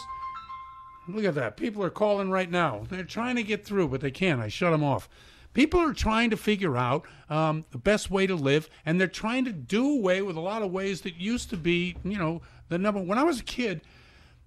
[1.07, 1.57] look at that.
[1.57, 2.83] People are calling right now.
[2.89, 4.41] They're trying to get through, but they can't.
[4.41, 5.09] I shut them off.
[5.53, 9.43] People are trying to figure out um, the best way to live, and they're trying
[9.45, 12.77] to do away with a lot of ways that used to be, you know, the
[12.77, 13.01] number.
[13.01, 13.81] When I was a kid,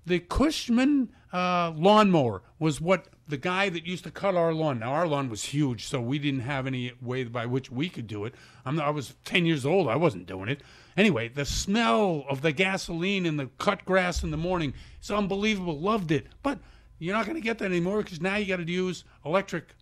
[0.07, 4.79] the Cushman uh, lawnmower was what the guy that used to cut our lawn.
[4.79, 8.07] Now our lawn was huge, so we didn't have any way by which we could
[8.07, 8.35] do it.
[8.65, 9.89] I'm, I was 10 years old.
[9.89, 10.61] I wasn't doing it.
[10.97, 15.79] Anyway, the smell of the gasoline and the cut grass in the morning is unbelievable.
[15.79, 16.59] Loved it, but
[16.99, 19.75] you're not going to get that anymore because now you got to use electric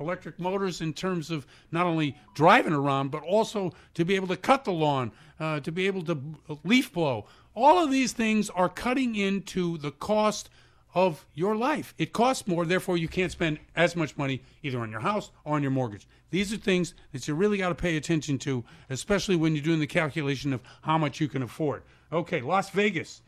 [0.00, 4.36] electric motors in terms of not only driving around but also to be able to
[4.36, 6.20] cut the lawn, uh, to be able to
[6.64, 7.24] leaf blow.
[7.54, 10.48] All of these things are cutting into the cost
[10.94, 11.94] of your life.
[11.98, 15.56] It costs more, therefore, you can't spend as much money either on your house or
[15.56, 16.06] on your mortgage.
[16.30, 19.80] These are things that you really got to pay attention to, especially when you're doing
[19.80, 21.82] the calculation of how much you can afford.
[22.12, 23.22] Okay, Las Vegas.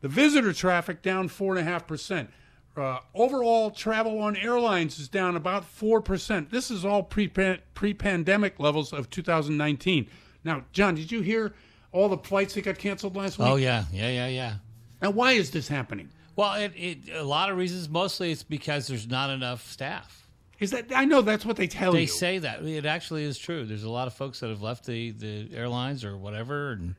[0.00, 2.28] The visitor traffic down 4.5%.
[2.76, 6.50] Uh, overall travel on airlines is down about 4%.
[6.50, 10.06] This is all pre pandemic levels of 2019.
[10.44, 11.52] Now, John, did you hear
[11.92, 13.48] all the flights that got canceled last week?
[13.48, 13.84] Oh, yeah.
[13.92, 14.54] Yeah, yeah, yeah.
[15.00, 16.10] Now, why is this happening?
[16.36, 17.88] Well, it, it, a lot of reasons.
[17.88, 20.26] Mostly, it's because there's not enough staff.
[20.60, 22.06] Is that I know that's what they tell they you.
[22.06, 23.64] They say that it actually is true.
[23.64, 26.96] There's a lot of folks that have left the, the airlines or whatever, and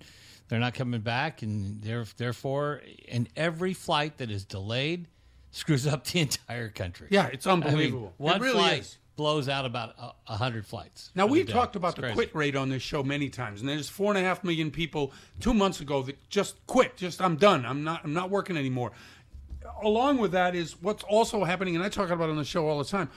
[0.47, 5.07] they're not coming back, and they're, therefore, in every flight that is delayed,
[5.51, 7.07] screws up the entire country.
[7.11, 8.13] Yeah, it's I mean, unbelievable.
[8.17, 8.97] one it really flight is.
[9.19, 11.11] Blows out about a, a hundred flights.
[11.13, 12.15] Now we've talked about It's the crazy.
[12.15, 15.11] quit rate on this show many times, and there's four and a half million people
[15.41, 16.95] two months ago that just quit.
[16.95, 17.65] Just I'm done.
[17.65, 17.99] I'm not.
[18.05, 18.93] I'm not working anymore.
[19.83, 22.65] Along with that is what's also happening, and I talk about it on the show
[22.65, 23.09] all the time.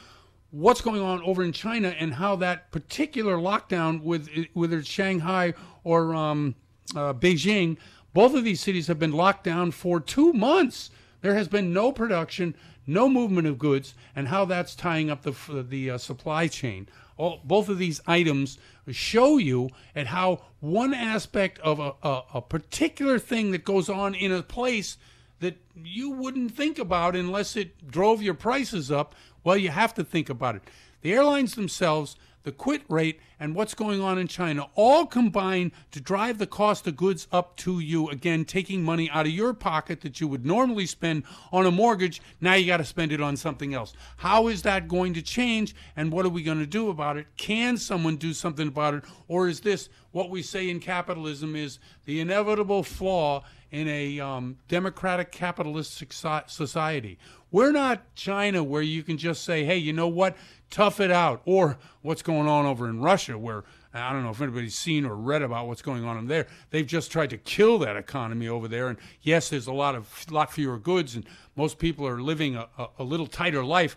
[0.51, 5.55] What's going on over in China and how that particular lockdown, with whether it's Shanghai
[5.85, 6.57] or um,
[6.97, 7.77] uh, Beijing,
[8.13, 10.91] both of these cities have been locked down for two months.
[11.21, 15.63] There has been no production, no movement of goods, and how that's tying up the
[15.63, 16.89] the uh, supply chain.
[17.17, 18.59] All, both of these items
[18.91, 24.15] show you at how one aspect of a, a, a particular thing that goes on
[24.15, 24.97] in a place
[25.41, 29.15] that you wouldn't think about unless it drove your prices up.
[29.45, 30.63] Well, you have to think about it.
[31.03, 36.01] The airlines themselves, the quit rate, and what's going on in China all combine to
[36.01, 38.09] drive the cost of goods up to you.
[38.09, 42.21] Again, taking money out of your pocket that you would normally spend on a mortgage.
[42.41, 43.93] Now you got to spend it on something else.
[44.19, 45.75] How is that going to change?
[45.97, 47.27] And what are we going to do about it?
[47.37, 49.05] Can someone do something about it?
[49.29, 54.59] Or is this what we say in capitalism is the inevitable flaw in a um,
[54.69, 56.05] democratic capitalist
[56.47, 57.19] society.
[57.51, 60.37] We're not China where you can just say, hey, you know what,
[60.73, 61.43] tough it out.
[61.45, 63.63] Or what's going on over in Russia where
[63.95, 66.47] I don't know if anybody's seen or read about what's going on in there.
[66.71, 68.89] They've just tried to kill that economy over there.
[68.89, 71.25] And yes, there's a lot of lot fewer goods, and
[71.57, 73.97] most people are living a, a, a little tighter life.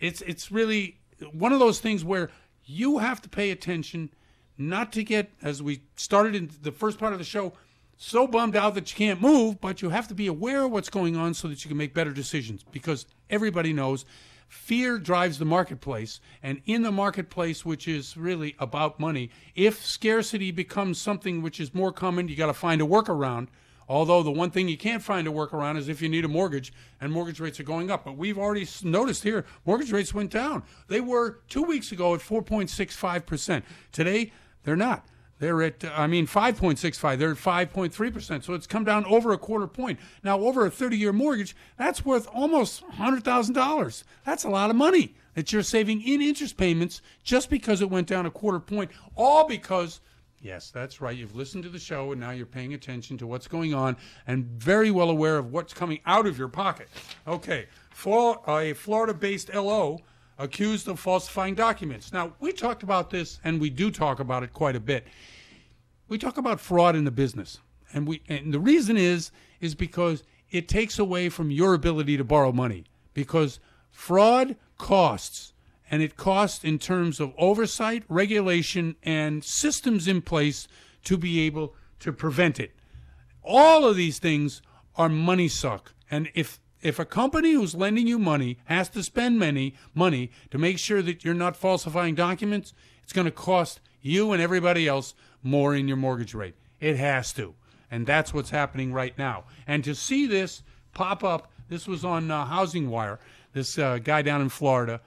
[0.00, 0.98] It's it's really
[1.32, 2.30] one of those things where
[2.64, 4.10] you have to pay attention,
[4.56, 7.52] not to get as we started in the first part of the show
[7.96, 10.88] so bummed out that you can't move, but you have to be aware of what's
[10.88, 14.04] going on so that you can make better decisions because everybody knows
[14.48, 16.20] fear drives the marketplace.
[16.42, 21.74] And in the marketplace, which is really about money, if scarcity becomes something which is
[21.74, 23.48] more common, you got to find a workaround.
[23.88, 26.72] Although the one thing you can't find a workaround is if you need a mortgage
[27.00, 28.04] and mortgage rates are going up.
[28.04, 30.62] But we've already noticed here mortgage rates went down.
[30.88, 33.62] They were two weeks ago at 4.65%.
[33.92, 34.32] Today,
[34.62, 35.06] they're not.
[35.38, 37.18] They're at, I mean, 5.65.
[37.18, 38.44] They're at 5.3%.
[38.44, 39.98] So it's come down over a quarter point.
[40.22, 44.04] Now, over a 30 year mortgage, that's worth almost $100,000.
[44.24, 48.06] That's a lot of money that you're saving in interest payments just because it went
[48.06, 50.00] down a quarter point, all because.
[50.40, 51.16] Yes, that's right.
[51.16, 54.44] You've listened to the show and now you're paying attention to what's going on and
[54.44, 56.88] very well aware of what's coming out of your pocket.
[57.26, 60.00] Okay, for a Florida based LO
[60.38, 62.12] accused of falsifying documents.
[62.12, 65.06] Now, we talked about this and we do talk about it quite a bit.
[66.08, 67.60] We talk about fraud in the business.
[67.92, 69.30] And we and the reason is
[69.60, 73.60] is because it takes away from your ability to borrow money because
[73.90, 75.52] fraud costs
[75.90, 80.66] and it costs in terms of oversight, regulation and systems in place
[81.04, 82.74] to be able to prevent it
[83.44, 84.62] all of these things
[84.96, 85.92] are money suck.
[86.10, 90.58] And if if a company who's lending you money has to spend money money to
[90.58, 95.14] make sure that you're not falsifying documents, it's going to cost you and everybody else
[95.42, 96.54] more in your mortgage rate.
[96.78, 97.54] It has to.
[97.90, 99.44] And that's what's happening right now.
[99.66, 100.62] And to see this
[100.92, 103.18] pop up, this was on uh, Housing Wire,
[103.54, 105.00] this uh, guy down in Florida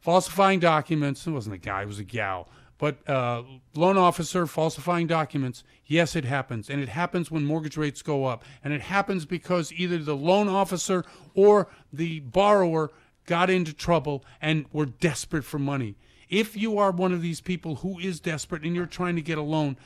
[0.00, 1.26] falsifying documents.
[1.26, 2.48] It wasn't a guy, it was a gal.
[2.82, 3.44] But uh,
[3.76, 6.68] loan officer falsifying documents, yes, it happens.
[6.68, 8.44] And it happens when mortgage rates go up.
[8.64, 12.90] And it happens because either the loan officer or the borrower
[13.24, 15.94] got into trouble and were desperate for money.
[16.28, 19.38] If you are one of these people who is desperate and you're trying to get
[19.38, 19.76] a loan,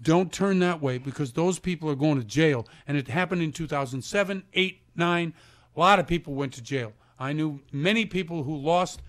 [0.00, 2.64] don't turn that way because those people are going to jail.
[2.86, 5.34] And it happened in 2007, 8, 9.
[5.74, 6.92] A lot of people went to jail.
[7.18, 9.02] I knew many people who lost,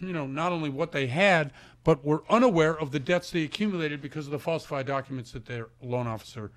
[0.00, 1.52] you know, not only what they had,
[1.84, 5.68] but were unaware of the debts they accumulated because of the falsified documents that their
[5.82, 6.52] loan officer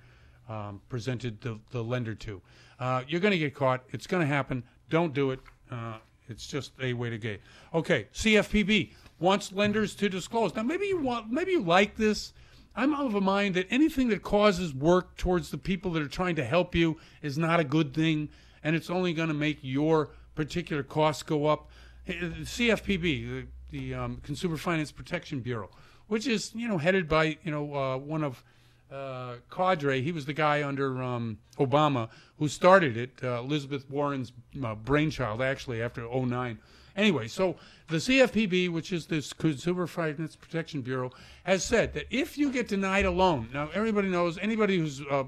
[0.48, 2.40] um, presented the, the lender to.
[2.78, 3.82] Uh, you're going to get caught.
[3.90, 4.62] It's going to happen.
[4.90, 5.40] Don't do it.
[5.70, 5.94] Uh,
[6.28, 7.40] it's just a way to get.
[7.74, 10.54] Okay, CFPB wants lenders to disclose.
[10.54, 12.32] Now, maybe you want, maybe you like this.
[12.74, 16.36] I'm of a mind that anything that causes work towards the people that are trying
[16.36, 18.28] to help you is not a good thing,
[18.62, 21.70] and it's only going to make your particular costs go up.
[22.06, 22.12] Eh,
[22.42, 23.46] CFPB,
[23.76, 25.70] the, um, Consumer Finance Protection Bureau,
[26.08, 28.42] which is you know headed by you know uh, one of
[28.90, 30.02] uh, Cordray.
[30.02, 32.08] He was the guy under um, Obama
[32.38, 33.10] who started it.
[33.22, 34.32] Uh, Elizabeth Warren's
[34.64, 36.58] uh, brainchild, actually, after 09.
[36.96, 37.56] Anyway, so
[37.88, 41.10] the CFPB, which is this Consumer Finance Protection Bureau,
[41.44, 45.24] has said that if you get denied a loan, now everybody knows anybody who's uh,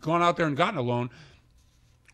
[0.00, 1.10] gone out there and gotten a loan,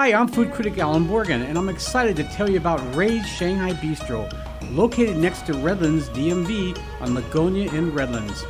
[0.00, 3.72] Hi, I'm food critic Alan Borgen, and I'm excited to tell you about Rui's Shanghai
[3.72, 4.32] Bistro,
[4.72, 8.46] located next to Redlands DMV on Lugonia in Redlands.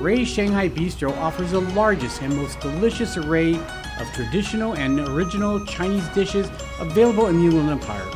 [0.00, 6.08] Rui's Shanghai Bistro offers the largest and most delicious array of traditional and original Chinese
[6.14, 8.10] dishes available in the Inland Empire.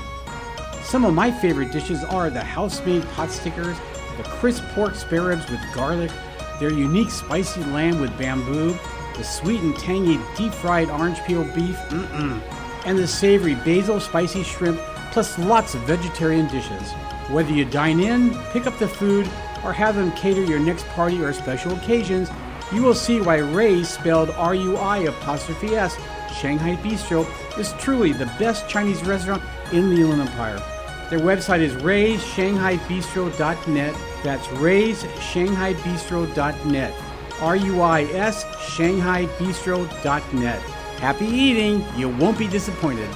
[0.82, 3.76] Some of my favorite dishes are the house-made pot stickers,
[4.16, 6.10] the crisp pork spare ribs with garlic,
[6.58, 8.74] their unique spicy lamb with bamboo,
[9.18, 12.40] the sweet and tangy deep-fried orange peel beef, mm-mm
[12.86, 14.80] and the savory basil spicy shrimp,
[15.12, 16.90] plus lots of vegetarian dishes.
[17.28, 19.28] Whether you dine in, pick up the food,
[19.64, 22.28] or have them cater your next party or special occasions,
[22.72, 25.96] you will see why Rui's, spelled R U I apostrophe S,
[26.40, 27.26] Shanghai Bistro,
[27.58, 30.62] is truly the best Chinese restaurant in the Inland Empire.
[31.10, 33.96] Their website is raysshanghai.bistro.net.
[34.22, 36.94] That's raysshanghai.bistro.net.
[37.40, 40.79] R U I S, shanghai.bistro.net.
[41.00, 41.82] Happy eating!
[41.96, 43.08] You won't be disappointed.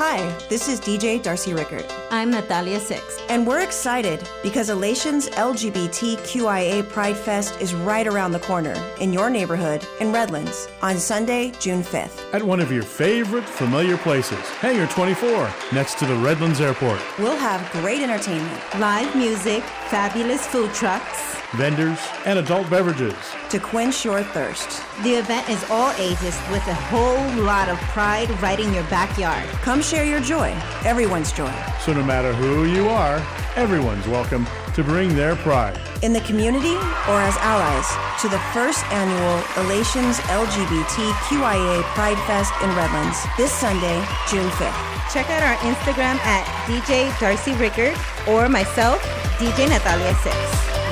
[0.00, 1.86] Hi, this is DJ Darcy Rickard.
[2.12, 3.18] I'm Natalia Six.
[3.30, 9.30] And we're excited because Elation's LGBTQIA Pride Fest is right around the corner in your
[9.30, 12.34] neighborhood in Redlands on Sunday, June 5th.
[12.34, 17.00] At one of your favorite familiar places, Hangar 24, next to the Redlands Airport.
[17.18, 23.16] We'll have great entertainment, live music, fabulous food trucks, vendors, and adult beverages
[23.52, 24.82] to quench your thirst.
[25.02, 29.46] The event is all ages with a whole lot of pride right in your backyard.
[29.60, 31.52] Come share your joy, everyone's joy.
[31.80, 33.22] So, no matter who you are,
[33.56, 35.78] everyone's welcome to bring their pride.
[36.02, 36.74] In the community
[37.08, 37.86] or as allies
[38.20, 43.98] to the first annual Elations LGBTQIA Pride Fest in Redlands this Sunday,
[44.28, 45.12] June 5th.
[45.12, 47.96] Check out our Instagram at DJ Darcy Rickard
[48.26, 49.02] or myself,
[49.38, 50.36] DJ Natalia Six.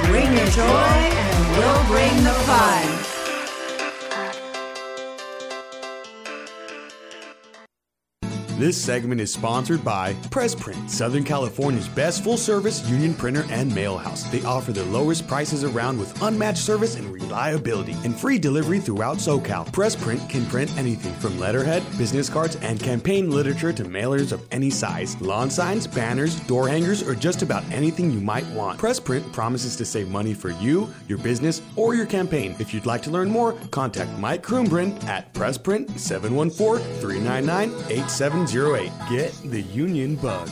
[0.07, 3.10] Bring your joy and we'll bring the fun.
[8.61, 13.97] This segment is sponsored by Pressprint, Southern California's best full service union printer and mail
[13.97, 14.25] house.
[14.25, 19.17] They offer the lowest prices around with unmatched service and reliability and free delivery throughout
[19.17, 19.67] SoCal.
[19.73, 24.69] Pressprint can print anything from letterhead, business cards, and campaign literature to mailers of any
[24.69, 28.79] size, lawn signs, banners, door hangers, or just about anything you might want.
[28.79, 32.55] Pressprint promises to save money for you, your business, or your campaign.
[32.59, 38.50] If you'd like to learn more, contact Mike Krumbrand at Pressprint 714 399 8700.
[39.09, 40.51] Get the union bug.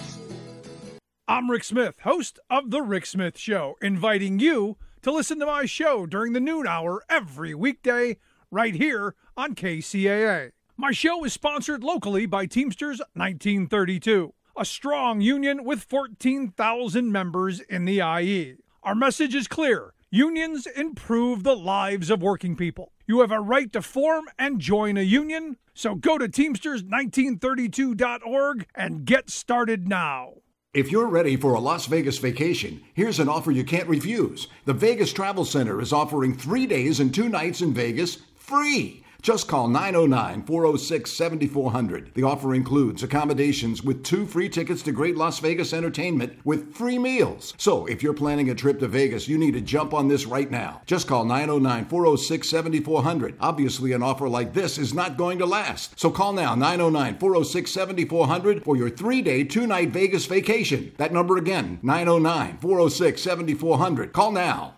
[1.27, 5.65] I'm Rick Smith, host of The Rick Smith Show, inviting you to listen to my
[5.65, 8.19] show during the noon hour every weekday
[8.53, 10.53] right here on KCAA.
[10.77, 17.85] My show is sponsored locally by Teamsters 1932, a strong union with 14,000 members in
[17.85, 18.59] the IE.
[18.85, 22.93] Our message is clear unions improve the lives of working people.
[23.09, 29.07] You have a right to form and join a union, so go to Teamsters1932.org and
[29.07, 30.35] get started now.
[30.75, 34.49] If you're ready for a Las Vegas vacation, here's an offer you can't refuse.
[34.67, 39.03] The Vegas Travel Center is offering three days and two nights in Vegas free.
[39.21, 42.15] Just call 909 406 7400.
[42.15, 46.99] The offer includes accommodations with two free tickets to Great Las Vegas Entertainment with free
[46.99, 47.53] meals.
[47.59, 50.51] So if you're planning a trip to Vegas, you need to jump on this right
[50.51, 50.83] now.
[50.87, 53.37] Just call 909 406 7400.
[53.41, 55.99] Obviously, an offer like this is not going to last.
[55.99, 60.93] So call now 909 406 7400 for your three day, two night Vegas vacation.
[60.97, 64.13] That number again 909 406 7400.
[64.13, 64.78] Call now.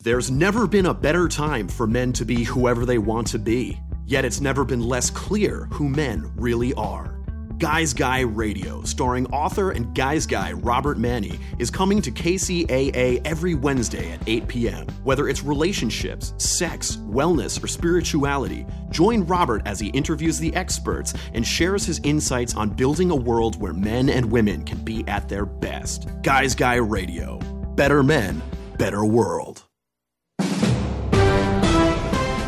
[0.00, 3.80] There's never been a better time for men to be whoever they want to be.
[4.06, 7.20] Yet it's never been less clear who men really are.
[7.58, 13.54] Guys Guy Radio, starring author and Guys Guy Robert Manley, is coming to KCAA every
[13.54, 14.86] Wednesday at 8 p.m.
[15.04, 21.46] Whether it's relationships, sex, wellness, or spirituality, join Robert as he interviews the experts and
[21.46, 25.46] shares his insights on building a world where men and women can be at their
[25.46, 26.08] best.
[26.22, 27.38] Guys Guy Radio.
[27.76, 28.42] Better men,
[28.78, 29.63] better world.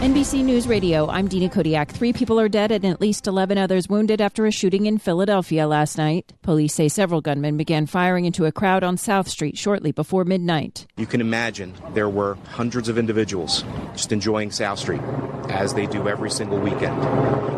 [0.07, 1.90] NBC News Radio, I'm Dina Kodiak.
[1.90, 5.66] Three people are dead and at least 11 others wounded after a shooting in Philadelphia
[5.66, 6.32] last night.
[6.42, 10.86] Police say several gunmen began firing into a crowd on South Street shortly before midnight.
[10.96, 15.02] You can imagine there were hundreds of individuals just enjoying South Street,
[15.48, 16.94] as they do every single weekend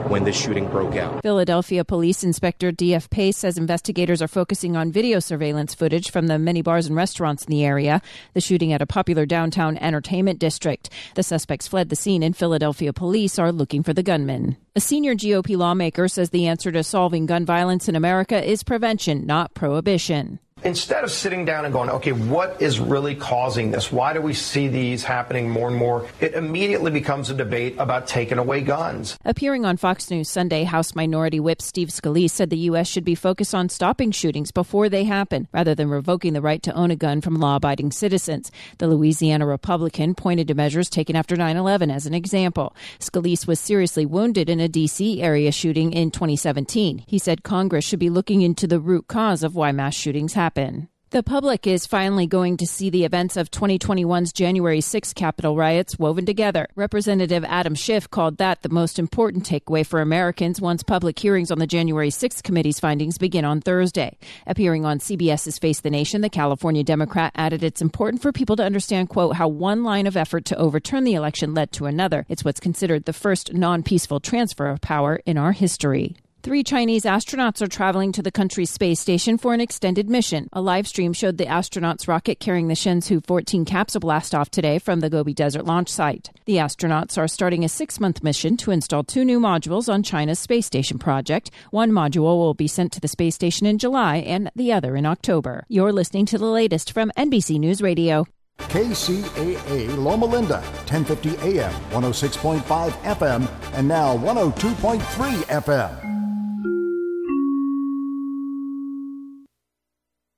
[0.09, 1.21] when this shooting broke out.
[1.23, 3.11] Philadelphia Police Inspector D.F.
[3.11, 7.45] Pace says investigators are focusing on video surveillance footage from the many bars and restaurants
[7.45, 8.01] in the area.
[8.33, 10.89] The shooting at a popular downtown entertainment district.
[11.15, 14.57] The suspects fled the scene and Philadelphia police are looking for the gunman.
[14.77, 19.27] A senior GOP lawmaker says the answer to solving gun violence in America is prevention,
[19.27, 20.39] not prohibition.
[20.65, 23.93] Instead of sitting down and going, okay, what is really causing this?
[23.93, 26.09] Why do we see these happening more and more?
[26.21, 29.17] It immediately becomes a debate about taking away guns.
[29.25, 32.89] Appearing on Fox News Sunday, House Minority Whip Steve Scalise said the U.S.
[32.89, 36.75] should be focused on stopping shootings before they happen, rather than revoking the right to
[36.75, 38.51] own a gun from law abiding citizens.
[38.79, 42.75] The Louisiana Republican pointed to measures taken after 9 11 as an example.
[42.99, 45.23] Scalise was seriously wounded in a D.C.
[45.23, 47.05] area shooting in 2017.
[47.07, 50.48] He said Congress should be looking into the root cause of why mass shootings happen
[50.49, 50.89] happen.
[51.11, 55.99] The public is finally going to see the events of 2021's January 6 Capitol riots
[55.99, 56.67] woven together.
[56.75, 61.59] Representative Adam Schiff called that the most important takeaway for Americans once public hearings on
[61.59, 64.19] the January 6 committee's findings begin on Thursday.
[64.47, 68.65] Appearing on CBS's Face the Nation, the California Democrat added it's important for people to
[68.65, 72.27] understand, quote, how one line of effort to overturn the election led to another.
[72.29, 76.17] It's what's considered the first non peaceful transfer of power in our history.
[76.41, 80.49] Three Chinese astronauts are traveling to the country's space station for an extended mission.
[80.53, 84.79] A live stream showed the astronauts' rocket carrying the Shenzhou 14 capsule blast off today
[84.79, 86.31] from the Gobi Desert launch site.
[86.47, 90.39] The astronauts are starting a six month mission to install two new modules on China's
[90.39, 91.51] space station project.
[91.73, 95.07] One module will be sent to the space station in July and the other in
[95.07, 95.65] October.
[95.69, 98.27] You're listening to the latest from NBC News Radio.
[98.59, 105.01] KCAA Loma Linda, 1050 AM, 106.5 FM, and now 102.3
[105.47, 106.09] FM.